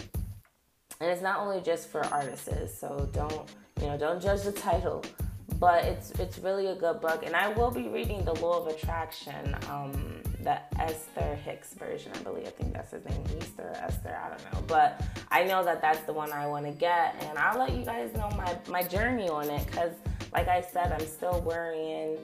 and 1.01 1.11
it's 1.11 1.23
not 1.23 1.39
only 1.41 1.63
just 1.63 1.89
for 1.89 2.05
artists, 2.05 2.79
so 2.79 3.09
don't 3.13 3.49
you 3.81 3.87
know 3.87 3.97
don't 3.97 4.23
judge 4.23 4.43
the 4.43 4.53
title, 4.53 5.03
but 5.59 5.85
it's 5.85 6.11
it's 6.13 6.39
really 6.39 6.67
a 6.67 6.75
good 6.75 7.01
book. 7.01 7.25
And 7.25 7.35
I 7.35 7.49
will 7.49 7.71
be 7.71 7.89
reading 7.89 8.25
The 8.25 8.35
Law 8.35 8.61
of 8.61 8.67
Attraction, 8.67 9.57
um, 9.71 10.21
the 10.43 10.59
Esther 10.81 11.35
Hicks 11.45 11.75
version, 11.75 12.13
I 12.15 12.19
believe. 12.19 12.47
I 12.47 12.51
think 12.51 12.73
that's 12.73 12.93
his 12.93 13.05
name, 13.05 13.25
Easter 13.39 13.73
Esther. 13.77 14.17
I 14.23 14.29
don't 14.29 14.53
know, 14.53 14.63
but 14.67 15.03
I 15.31 15.45
know 15.45 15.65
that 15.65 15.81
that's 15.81 16.01
the 16.01 16.13
one 16.13 16.33
I 16.33 16.47
want 16.47 16.67
to 16.67 16.73
get, 16.73 17.17
and 17.21 17.39
I'll 17.39 17.59
let 17.59 17.73
you 17.73 17.85
guys 17.85 18.15
know 18.15 18.31
my 18.37 18.57
my 18.69 18.83
journey 18.83 19.29
on 19.29 19.49
it 19.51 19.67
because, 19.67 19.93
like 20.33 20.49
I 20.49 20.61
said, 20.61 20.93
I'm 20.93 21.07
still 21.07 21.41
worrying 21.41 22.19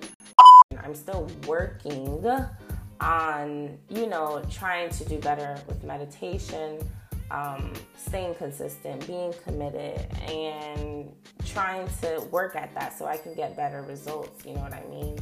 I'm 0.82 0.94
still 0.94 1.28
working 1.46 2.24
on, 3.00 3.78
you 3.88 4.06
know, 4.06 4.42
trying 4.50 4.90
to 4.90 5.04
do 5.04 5.18
better 5.18 5.58
with 5.66 5.82
meditation, 5.84 6.78
um, 7.30 7.72
staying 7.96 8.34
consistent, 8.34 9.06
being 9.06 9.32
committed, 9.44 10.06
and 10.28 11.12
trying 11.44 11.88
to 12.02 12.20
work 12.30 12.56
at 12.56 12.74
that 12.74 12.96
so 12.98 13.06
I 13.06 13.16
can 13.16 13.34
get 13.34 13.56
better 13.56 13.82
results. 13.82 14.44
You 14.44 14.54
know 14.54 14.60
what 14.60 14.74
I 14.74 14.84
mean? 14.90 15.18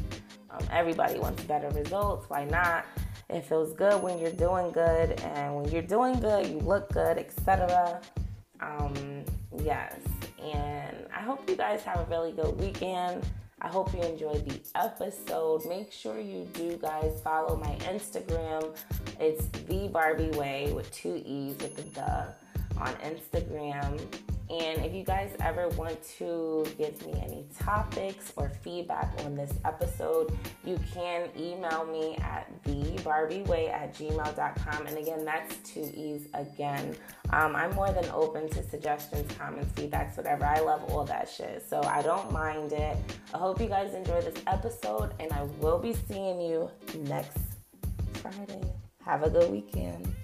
Um, 0.50 0.66
everybody 0.72 1.18
wants 1.18 1.42
better 1.44 1.68
results. 1.70 2.28
Why 2.28 2.44
not? 2.44 2.86
It 3.28 3.44
feels 3.44 3.74
good 3.74 4.02
when 4.02 4.18
you're 4.18 4.32
doing 4.32 4.72
good, 4.72 5.20
and 5.20 5.54
when 5.54 5.68
you're 5.70 5.82
doing 5.82 6.18
good, 6.20 6.46
you 6.46 6.60
look 6.60 6.90
good, 6.92 7.18
etc. 7.18 8.00
Um, 8.60 9.24
yes, 9.62 9.96
and 10.42 10.96
I 11.14 11.20
hope 11.20 11.48
you 11.48 11.56
guys 11.56 11.82
have 11.82 12.00
a 12.00 12.10
really 12.10 12.32
good 12.32 12.58
weekend. 12.58 13.22
I 13.60 13.68
hope 13.68 13.92
you 13.92 14.00
enjoyed 14.00 14.48
the 14.48 14.60
episode. 14.76 15.66
Make 15.66 15.90
sure 15.92 16.20
you 16.20 16.48
do, 16.52 16.76
guys, 16.76 17.20
follow 17.22 17.56
my 17.56 17.74
Instagram. 17.92 18.74
It's 19.18 19.46
the 19.66 19.88
Barbie 19.88 20.30
Way 20.38 20.72
with 20.72 20.90
two 20.92 21.20
E's 21.26 21.56
with 21.58 21.94
the 21.94 22.34
on 22.80 22.94
Instagram. 23.02 24.00
And 24.50 24.84
if 24.84 24.94
you 24.94 25.04
guys 25.04 25.30
ever 25.40 25.68
want 25.68 26.02
to 26.18 26.66
give 26.78 27.04
me 27.06 27.20
any 27.22 27.46
topics 27.58 28.32
or 28.36 28.50
feedback 28.62 29.12
on 29.24 29.34
this 29.34 29.52
episode, 29.64 30.36
you 30.64 30.78
can 30.92 31.28
email 31.36 31.84
me 31.84 32.16
at 32.16 32.50
theebarbieway 32.64 33.70
at 33.70 33.94
gmail.com. 33.94 34.86
And 34.86 34.96
again, 34.96 35.24
that's 35.24 35.56
two 35.70 35.90
E's 35.94 36.28
again. 36.32 36.96
Um, 37.30 37.54
I'm 37.54 37.74
more 37.74 37.92
than 37.92 38.06
open 38.10 38.48
to 38.50 38.62
suggestions, 38.70 39.30
comments, 39.36 39.70
feedbacks, 39.78 40.16
whatever. 40.16 40.46
I 40.46 40.60
love 40.60 40.82
all 40.92 41.04
that 41.04 41.28
shit. 41.28 41.62
So 41.68 41.82
I 41.82 42.00
don't 42.00 42.32
mind 42.32 42.72
it. 42.72 42.96
I 43.34 43.38
hope 43.38 43.60
you 43.60 43.68
guys 43.68 43.92
enjoy 43.92 44.22
this 44.22 44.42
episode, 44.46 45.12
and 45.20 45.30
I 45.32 45.42
will 45.60 45.78
be 45.78 45.94
seeing 46.08 46.40
you 46.40 46.70
next 47.00 47.38
Friday. 48.14 48.62
Have 49.04 49.24
a 49.24 49.30
good 49.30 49.50
weekend. 49.50 50.14